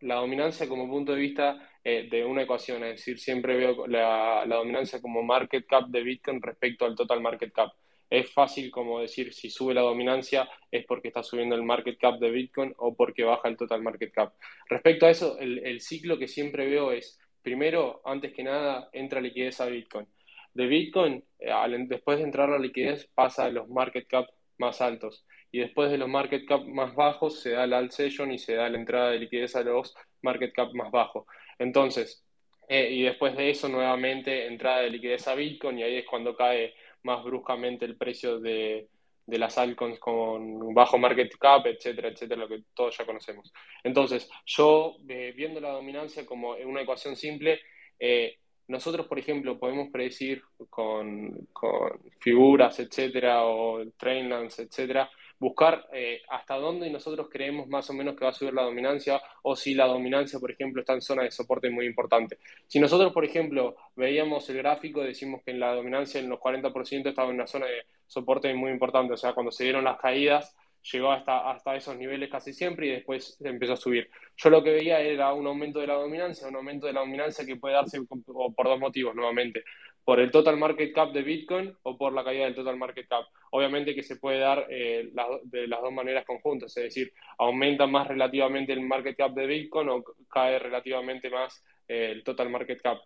[0.00, 4.44] la dominancia como punto de vista eh, de una ecuación, es decir, siempre veo la,
[4.46, 7.72] la dominancia como market cap de Bitcoin respecto al total market cap
[8.10, 12.18] es fácil como decir si sube la dominancia es porque está subiendo el market cap
[12.18, 14.34] de Bitcoin o porque baja el total market cap.
[14.68, 19.60] Respecto a eso, el, ciclo que siempre veo es, primero, antes que nada, entra liquidez
[19.60, 20.06] a Bitcoin.
[20.52, 21.52] De Bitcoin, eh,
[21.86, 24.26] después de entrar la liquidez, pasa a los market cap
[24.58, 25.24] más altos.
[25.52, 28.54] Y después de los market cap más bajos, se da el alt session y se
[28.54, 31.26] da la entrada de liquidez a los market cap más bajos.
[31.60, 32.24] Entonces,
[32.68, 36.34] eh, y después de eso, nuevamente, entrada de liquidez a Bitcoin y ahí es cuando
[36.34, 38.88] cae más bruscamente el precio de,
[39.26, 43.52] las altcoins con bajo market cap, etcétera, etcétera, lo que todos ya conocemos.
[43.84, 47.60] Entonces, yo eh, viendo la dominancia como una ecuación simple,
[47.98, 55.10] eh, nosotros, por ejemplo, podemos predecir con, con figuras, etcétera, o trainlands, etcétera,
[55.40, 59.20] buscar eh, hasta dónde nosotros creemos más o menos que va a subir la dominancia
[59.42, 62.38] o si la dominancia, por ejemplo, está en zona de soporte muy importante.
[62.66, 67.08] Si nosotros, por ejemplo, veíamos el gráfico, decimos que en la dominancia en los 40%
[67.08, 70.54] estaba en una zona de soporte muy importante, o sea, cuando se dieron las caídas,
[70.92, 74.10] llegó hasta, hasta esos niveles casi siempre y después empezó a subir.
[74.36, 77.46] Yo lo que veía era un aumento de la dominancia, un aumento de la dominancia
[77.46, 79.64] que puede darse por dos motivos nuevamente
[80.04, 83.24] por el total market cap de Bitcoin o por la caída del total market cap.
[83.50, 85.10] Obviamente que se puede dar eh,
[85.44, 89.88] de las dos maneras conjuntas, es decir, aumenta más relativamente el market cap de Bitcoin
[89.88, 92.98] o cae relativamente más eh, el total market cap.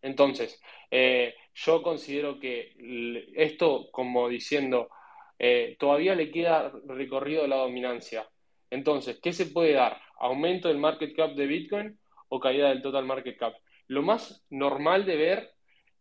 [0.00, 2.72] Entonces, eh, yo considero que
[3.36, 4.88] esto, como diciendo,
[5.78, 8.28] todavía le queda recorrido la dominancia.
[8.70, 10.00] Entonces, ¿qué se puede dar?
[10.18, 13.54] ¿Aumento del market cap de Bitcoin o caída del total market cap?
[13.88, 15.50] Lo más normal de ver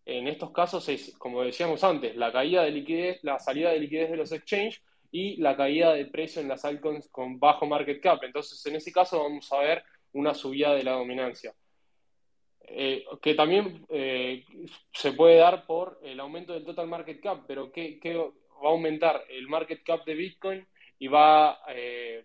[0.06, 4.10] en estos casos es, como decíamos antes, la caída de liquidez, la salida de liquidez
[4.10, 4.82] de los exchanges
[5.12, 8.24] y la caída de precio en las altcoins con bajo market cap.
[8.24, 9.84] Entonces, en ese caso vamos a ver
[10.14, 11.54] una subida de la dominancia.
[12.64, 14.46] Eh, que también eh,
[14.94, 18.00] se puede dar por el aumento del total market cap, pero que,
[18.64, 20.66] va a aumentar el market cap de Bitcoin
[21.00, 22.24] y va eh,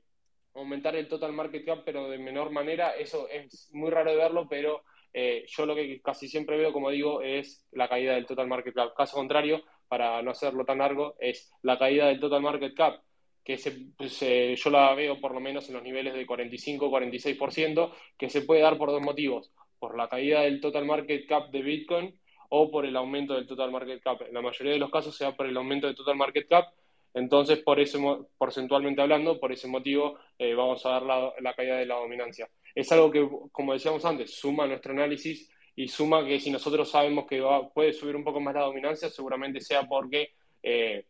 [0.55, 2.91] a aumentar el total market cap, pero de menor manera.
[2.97, 4.85] Eso es muy raro de verlo, pero
[5.19, 8.75] eh, yo lo que casi siempre veo, como digo, es la caída del total market
[8.75, 8.93] cap.
[8.95, 13.01] Caso contrario, para no hacerlo tan largo, es la caída del total market cap,
[13.43, 18.43] que se, yo la veo por lo menos en los niveles de 45-46%, que se
[18.43, 22.71] puede dar por dos motivos, por la caída del total market cap de Bitcoin o
[22.71, 24.21] por el aumento del total market cap.
[24.21, 26.67] En la mayoría de los casos se da por el aumento del total market cap,
[27.15, 31.79] entonces por eso, porcentualmente hablando, por ese motivo eh, vamos a dar la, la caída
[31.79, 36.39] de la dominancia es algo que, como decíamos antes, suma nuestro análisis y suma que
[36.39, 37.43] si nosotros sabemos que
[37.75, 41.07] puede subir un poco más la dominancia, seguramente sea porque eh,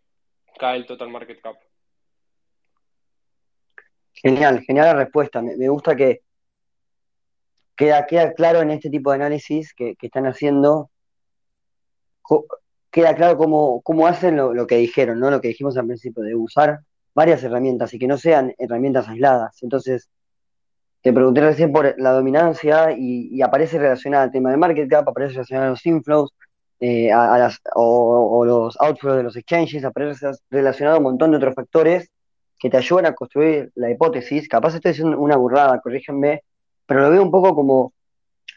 [0.56, 1.56] cae el total market cap.
[4.14, 5.42] Genial, genial la respuesta.
[5.42, 6.22] Me, me gusta que
[7.76, 10.90] queda, queda claro en este tipo de análisis que, que están haciendo,
[12.92, 15.32] queda claro cómo, cómo hacen lo, lo que dijeron, ¿no?
[15.32, 16.78] Lo que dijimos al principio, de usar
[17.12, 19.60] varias herramientas y que no sean herramientas aisladas.
[19.64, 20.08] Entonces,
[21.07, 25.34] te pregunté recién por la dominancia y, aparece relacionada al tema de market cap, aparece
[25.34, 26.34] relacionada a los inflows,
[26.80, 31.54] eh, a, o los outflows de los exchanges, aparece relacionado a un montón de otros
[31.54, 32.11] factores
[32.59, 34.48] que te ayudan a construir la hipótesis.
[34.48, 36.42] Capaz estoy diciendo una burrada, corrígenme,
[36.86, 37.92] pero lo veo un poco como,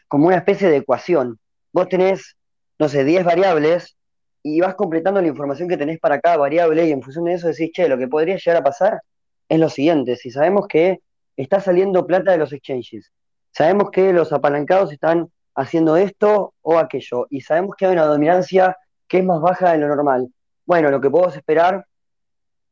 [0.08, 1.38] como una especie de ecuación.
[1.72, 2.36] Vos tenés,
[2.80, 3.96] no sé, 10 variables
[4.42, 7.46] y vas completando la información que tenés para cada variable y en función de eso
[7.46, 9.02] decís, che, lo que podría llegar a pasar
[9.48, 10.98] es lo siguiente, si sabemos que
[11.42, 13.12] está saliendo plata de los exchanges,
[13.50, 18.76] sabemos que los apalancados están haciendo esto o aquello y sabemos que hay una dominancia
[19.08, 20.28] que es más baja de lo normal.
[20.64, 21.84] Bueno, lo que podemos esperar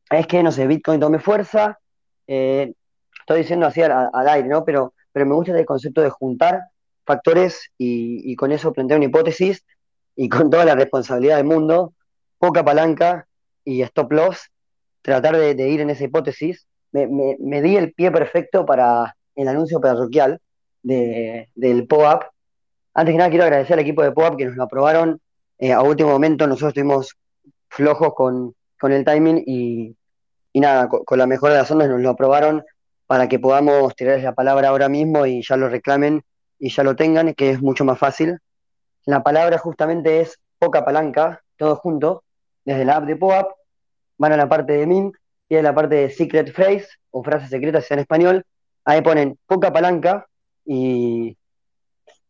[0.09, 1.79] es que, no sé, Bitcoin tome fuerza,
[2.27, 2.73] eh,
[3.19, 4.63] estoy diciendo así al, aire, ¿no?
[4.63, 6.61] Pero, pero me gusta el concepto de juntar
[7.05, 9.65] factores y, con eso plantear una hipótesis
[10.15, 11.93] y con toda la responsabilidad del mundo,
[12.37, 13.27] poca palanca
[13.65, 14.49] y stop loss,
[15.01, 16.68] tratar de ir en esa hipótesis.
[16.91, 20.39] Me, di el pie perfecto para el anuncio parroquial
[20.81, 22.23] de, del POAP.
[22.93, 25.21] Antes que nada quiero agradecer al equipo de POAP que nos lo aprobaron
[25.59, 26.47] eh, a último momento.
[26.47, 27.15] Nosotros estuvimos
[27.69, 29.95] flojos con, el timing y,
[30.53, 32.63] nada, con, la mejor de las ondas nos lo aprobaron
[33.05, 36.23] para que podamos tirarles la palabra ahora mismo y ya lo reclamen
[36.59, 38.39] y ya lo tengan, que es mucho más fácil.
[39.05, 42.23] La palabra justamente es poca palanca, todo junto,
[42.65, 43.51] desde la app de POAP,
[44.17, 45.15] van a la parte de Mint
[45.55, 48.45] a la parte de Secret Phrase o frase secreta en español,
[48.85, 50.27] ahí ponen poca palanca
[50.65, 51.37] y,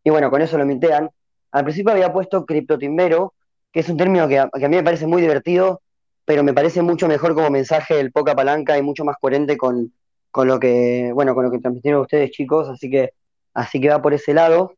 [0.03, 1.09] y bueno, con eso lo mintean.
[1.51, 3.33] Al principio había puesto criptotimbero,
[3.71, 5.81] que es un término que a, mí me parece muy divertido,
[6.25, 9.93] pero me parece mucho mejor como mensaje el poca palanca y mucho más coherente con,
[10.31, 13.13] con lo que, bueno, con lo que transmitieron ustedes chicos, así que,
[13.53, 14.73] así que va por ese lado.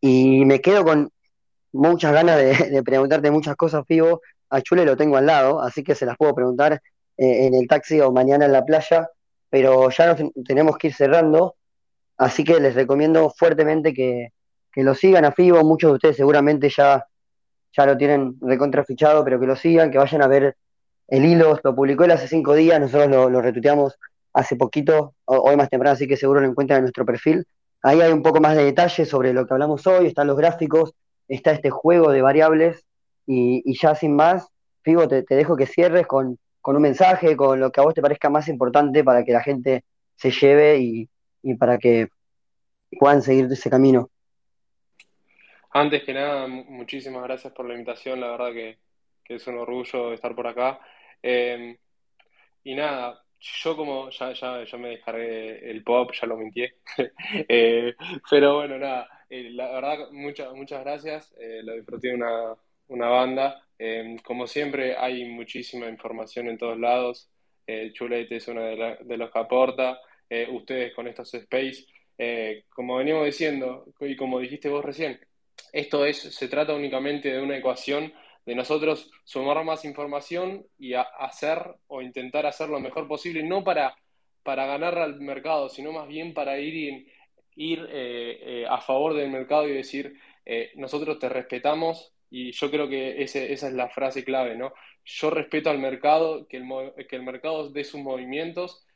[0.00, 1.10] Y me quedo con
[1.72, 4.20] muchas ganas de, preguntarte muchas cosas, Fibo.
[4.50, 6.82] A Chule lo tengo al lado, así que se las puedo preguntar
[7.22, 9.08] en el taxi o mañana en la playa,
[9.50, 11.56] pero ya nos tenemos que ir cerrando,
[12.16, 14.32] así que les recomiendo fuertemente que,
[14.72, 15.62] que lo sigan a Fibo.
[15.62, 17.06] Muchos de ustedes seguramente ya,
[17.76, 20.56] ya lo tienen recontrafichado, pero que lo sigan, que vayan a ver
[21.08, 23.98] el hilo, lo publicó él hace cinco días, nosotros lo, lo retuiteamos
[24.32, 27.44] hace poquito, hoy más temprano, así que seguro lo encuentran en nuestro perfil.
[27.82, 30.94] Ahí hay un poco más de detalle sobre lo que hablamos hoy, están los gráficos,
[31.28, 32.86] está este juego de variables
[33.26, 34.48] y, y ya sin más,
[34.82, 37.92] Figo, te, te, dejo que cierres con, con un mensaje, con lo que a vos
[37.92, 39.84] te parezca más importante para que la gente
[40.16, 41.08] se lleve y,
[41.42, 42.08] y para que
[42.98, 44.08] puedan seguir ese camino.
[45.70, 48.78] Antes que nada, muchísimas gracias por la invitación, la verdad que,
[49.24, 50.78] que es un orgullo estar por acá.
[51.22, 51.76] Eh,
[52.64, 56.64] y nada, yo como ya, ya, ya me descargué el pop, ya lo mentí.
[57.48, 57.94] eh,
[58.30, 62.54] pero bueno, nada, eh, la verdad, muchas, muchas gracias, eh, lo disfruté una,
[62.88, 63.62] una banda.
[63.84, 67.28] Eh, como siempre, hay muchísima información en todos lados.
[67.94, 69.98] Chulete es uno de, la, de los que aporta.
[70.50, 71.86] ustedes con estos space,
[72.68, 75.18] como veníamos diciendo, y como dijiste vos recién,
[75.72, 78.12] esto es, se trata únicamente de una ecuación
[78.44, 83.94] de nosotros sumar más información y hacer o intentar hacer lo mejor posible, no para,
[84.42, 87.06] para ganar al mercado, sino más bien para ir,
[87.54, 92.70] ir eh, eh, a favor del mercado y decir, eh, nosotros te respetamos y yo
[92.70, 94.72] creo que esa es la frase clave, ¿no?
[95.04, 96.66] Yo respeto al mercado, que el,
[97.06, 98.86] que el mercado dé sus movimientos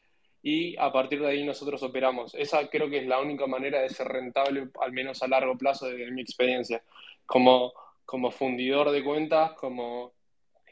[0.42, 2.34] y a partir de ahí nosotros operamos.
[2.34, 5.86] Esa creo que es la única manera de ser rentable, al menos a largo plazo,
[5.86, 6.82] desde mi experiencia.
[7.26, 7.72] Como
[8.06, 10.14] como fundidor de cuentas, como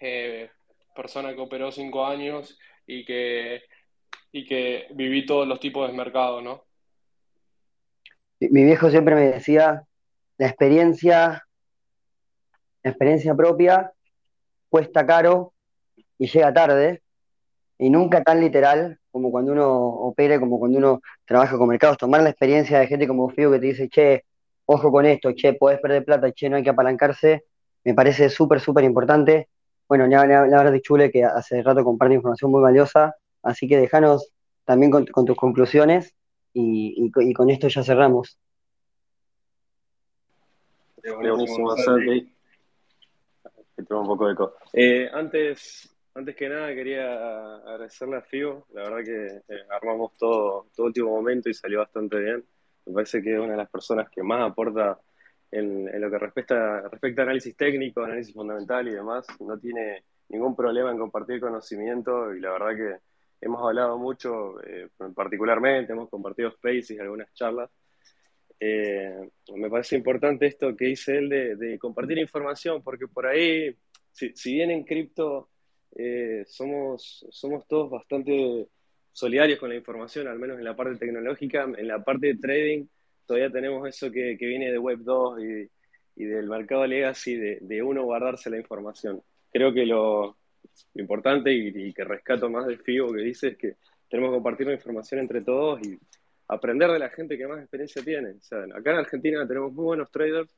[0.00, 0.48] eh,
[0.94, 2.56] persona que operó cinco años
[2.86, 3.62] y que,
[4.32, 6.64] y que viví todos los tipos de mercado, ¿no?
[8.38, 9.82] Mi viejo siempre me decía,
[10.38, 11.46] la experiencia,
[12.84, 13.92] la experiencia propia
[14.68, 15.52] cuesta caro
[16.18, 17.02] y llega tarde,
[17.78, 22.22] y nunca tan literal como cuando uno opera, como cuando uno trabaja con mercados, tomar
[22.22, 24.24] la experiencia de gente como Fío que te dice, che,
[24.66, 27.44] ojo con esto, che, podés perder plata, che, no hay que apalancarse,
[27.84, 29.48] me parece súper, súper importante.
[29.88, 34.32] Bueno, la verdad de Chule que hace rato comparte información muy valiosa, así que déjanos
[34.64, 36.14] también con, tus conclusiones
[36.52, 38.38] y, con esto ya cerramos.
[41.02, 41.74] Buenísimo.
[43.76, 44.54] Tengo un poco de eco.
[44.72, 50.68] Eh, antes, antes que nada quería agradecerle a Figo, la verdad que eh, armamos todo,
[50.74, 52.44] todo último momento y salió bastante bien.
[52.86, 54.98] Me parece que es una de las personas que más aporta
[55.50, 59.26] en, en lo que respecta, respecta a análisis técnico, análisis fundamental y demás.
[59.40, 62.96] No tiene ningún problema en compartir conocimiento y la verdad que
[63.40, 67.70] hemos hablado mucho, eh, particularmente, hemos compartido spaces, algunas charlas.
[68.60, 73.74] Eh, me parece importante esto que dice él de, compartir información, porque por ahí,
[74.12, 75.50] si, bien en cripto
[75.96, 78.68] eh, somos, somos todos bastante
[79.12, 82.86] solidarios con la información, al menos en la parte tecnológica, en la parte de trading
[83.26, 85.40] todavía tenemos eso que, viene de Web 2
[86.16, 89.22] y, del mercado legacy, de, de, uno guardarse la información.
[89.50, 90.36] Creo que lo,
[90.94, 93.76] importante y, que rescato más del FIBO que dice es que
[94.08, 95.98] tenemos que compartir la información entre todos y
[96.48, 98.30] aprender de la gente que más experiencia tiene.
[98.32, 100.50] O sea, acá en Argentina tenemos muy buenos traders,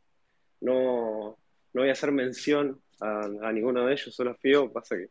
[0.61, 1.39] no,
[1.73, 5.11] no voy a hacer mención a, ninguno de ellos, solo a FIBO, pasa que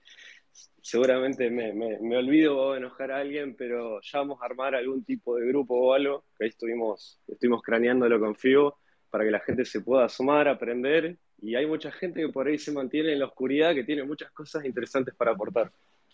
[0.81, 5.35] seguramente me, me, olvido o enojar a alguien, pero ya vamos a armar algún tipo
[5.35, 8.77] de grupo o algo, que ahí estuvimos, estuvimos craneándolo con FIBO,
[9.09, 12.57] para que la gente se pueda sumar, aprender y hay mucha gente que por ahí
[12.57, 15.71] se mantiene en la oscuridad, que tiene muchas cosas interesantes para aportar.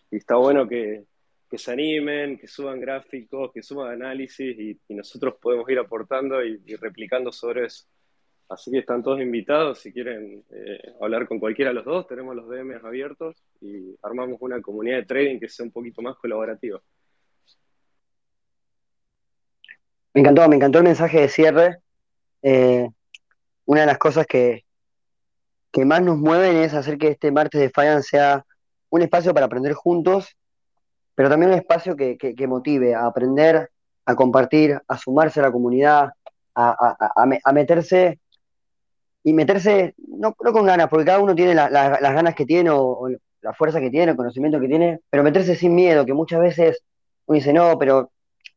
[0.09, 1.05] Y está bueno que,
[1.57, 7.31] se animen, que suban gráficos, que suban análisis y, nosotros podemos ir aportando y, replicando
[7.31, 7.85] sobre eso.
[8.49, 12.35] Así que están todos invitados, si quieren eh, hablar con cualquiera de los dos, tenemos
[12.35, 16.81] los DMs abiertos y armamos una comunidad de trading que sea un poquito más colaborativa.
[20.13, 21.77] Me encantó, me encantó el mensaje de cierre.
[22.41, 22.89] Eh,
[23.65, 24.65] una de las cosas que,
[25.71, 28.45] que más nos mueven es hacer que este martes de Fayan sea
[28.89, 30.35] un espacio para aprender juntos,
[31.15, 33.69] pero también un espacio que, motive a aprender,
[34.05, 36.09] a compartir, a sumarse a la comunidad,
[36.55, 38.19] a, meterse
[39.23, 43.07] y meterse, no, con ganas, porque cada uno tiene las ganas que tiene o,
[43.41, 46.83] la fuerza que tiene, el conocimiento que tiene, pero meterse sin miedo, que muchas veces
[47.25, 48.11] uno dice, no, pero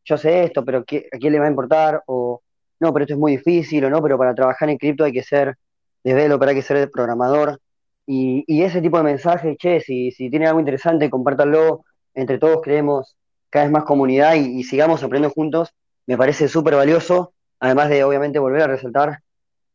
[0.04, 2.02] yo sé esto, pero ¿a quién le va a importar?
[2.06, 2.42] O
[2.80, 5.22] no, pero esto es muy difícil, o no, pero para trabajar en cripto hay que
[5.22, 5.56] ser
[6.02, 7.60] developer, hay que ser programador.
[8.06, 11.84] Y, y ese tipo de mensajes, che, si, si tiene algo interesante, compártanlo.
[12.14, 13.16] Entre todos creemos
[13.50, 15.70] cada vez más comunidad y, sigamos aprendiendo juntos.
[16.06, 17.32] Me parece súper valioso.
[17.60, 19.20] Además de, obviamente, volver a resaltar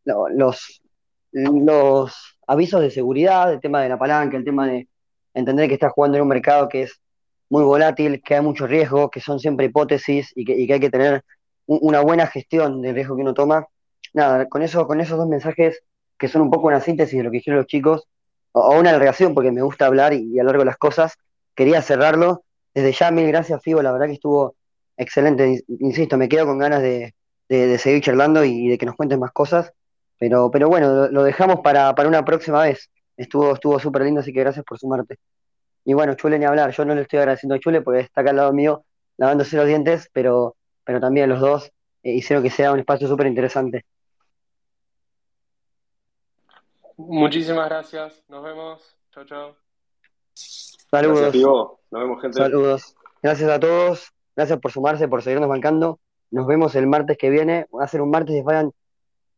[0.03, 0.81] los,
[1.31, 4.87] los avisos de seguridad, el tema de la palanca, el tema de
[5.33, 7.01] entender que estás jugando en un mercado que es
[7.49, 11.23] muy volátil, que hay mucho riesgo, que son siempre hipótesis y que, hay que tener
[11.65, 13.67] una buena gestión del riesgo que uno toma.
[14.13, 15.83] Nada, con, eso, con esos dos mensajes
[16.17, 18.07] que son un poco una síntesis de lo que dijeron los chicos,
[18.51, 21.13] o, una alargación, porque me gusta hablar y, y largo las cosas.
[21.59, 22.45] Quería cerrarlo.
[22.73, 24.55] Desde ya, mil gracias, Fibo, la verdad que estuvo
[24.95, 25.61] excelente.
[25.67, 27.13] Insisto, me quedo con ganas de,
[27.77, 29.73] seguir charlando y de que nos cuenten más cosas.
[30.17, 32.89] Pero, pero bueno, lo, dejamos para, una próxima vez.
[33.17, 35.17] Estuvo estuvo súper lindo, así que gracias por sumarte.
[35.83, 38.29] Y bueno, Chule ni hablar, yo no le estoy agradeciendo a Chule porque está acá
[38.29, 38.85] al lado mío
[39.17, 40.55] lavándose los dientes, pero,
[40.85, 43.83] pero también los dos eh, hicieron que sea un espacio súper interesante.
[46.95, 48.23] Muchísimas gracias.
[48.29, 48.95] Nos vemos.
[49.11, 49.57] Chao, chao.
[50.91, 51.21] Saludos.
[51.21, 52.37] Gracias, Nos vemos, gente.
[52.37, 52.95] Saludos.
[53.21, 54.11] Gracias a todos.
[54.35, 55.99] Gracias por sumarse, por seguirnos bancando.
[56.31, 57.67] Nos vemos el martes que viene.
[57.77, 58.71] Va a ser un martes de Fayan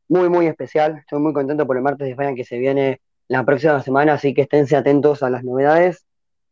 [0.07, 0.97] muy, muy especial.
[0.99, 4.33] Estoy muy contento por el martes de Fayan que se viene la próxima semana, así
[4.33, 6.05] que esténse atentos a las novedades.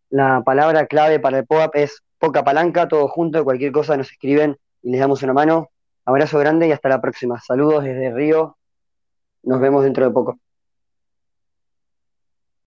[0.10, 4.58] La palabra clave para el POAP es poca palanca, todo junto, cualquier cosa nos escriben
[4.82, 5.70] y les damos una mano.
[6.06, 7.40] Abrazo grande y hasta la próxima.
[7.40, 8.58] Saludos desde Río.
[9.44, 10.40] Nos vemos dentro de poco.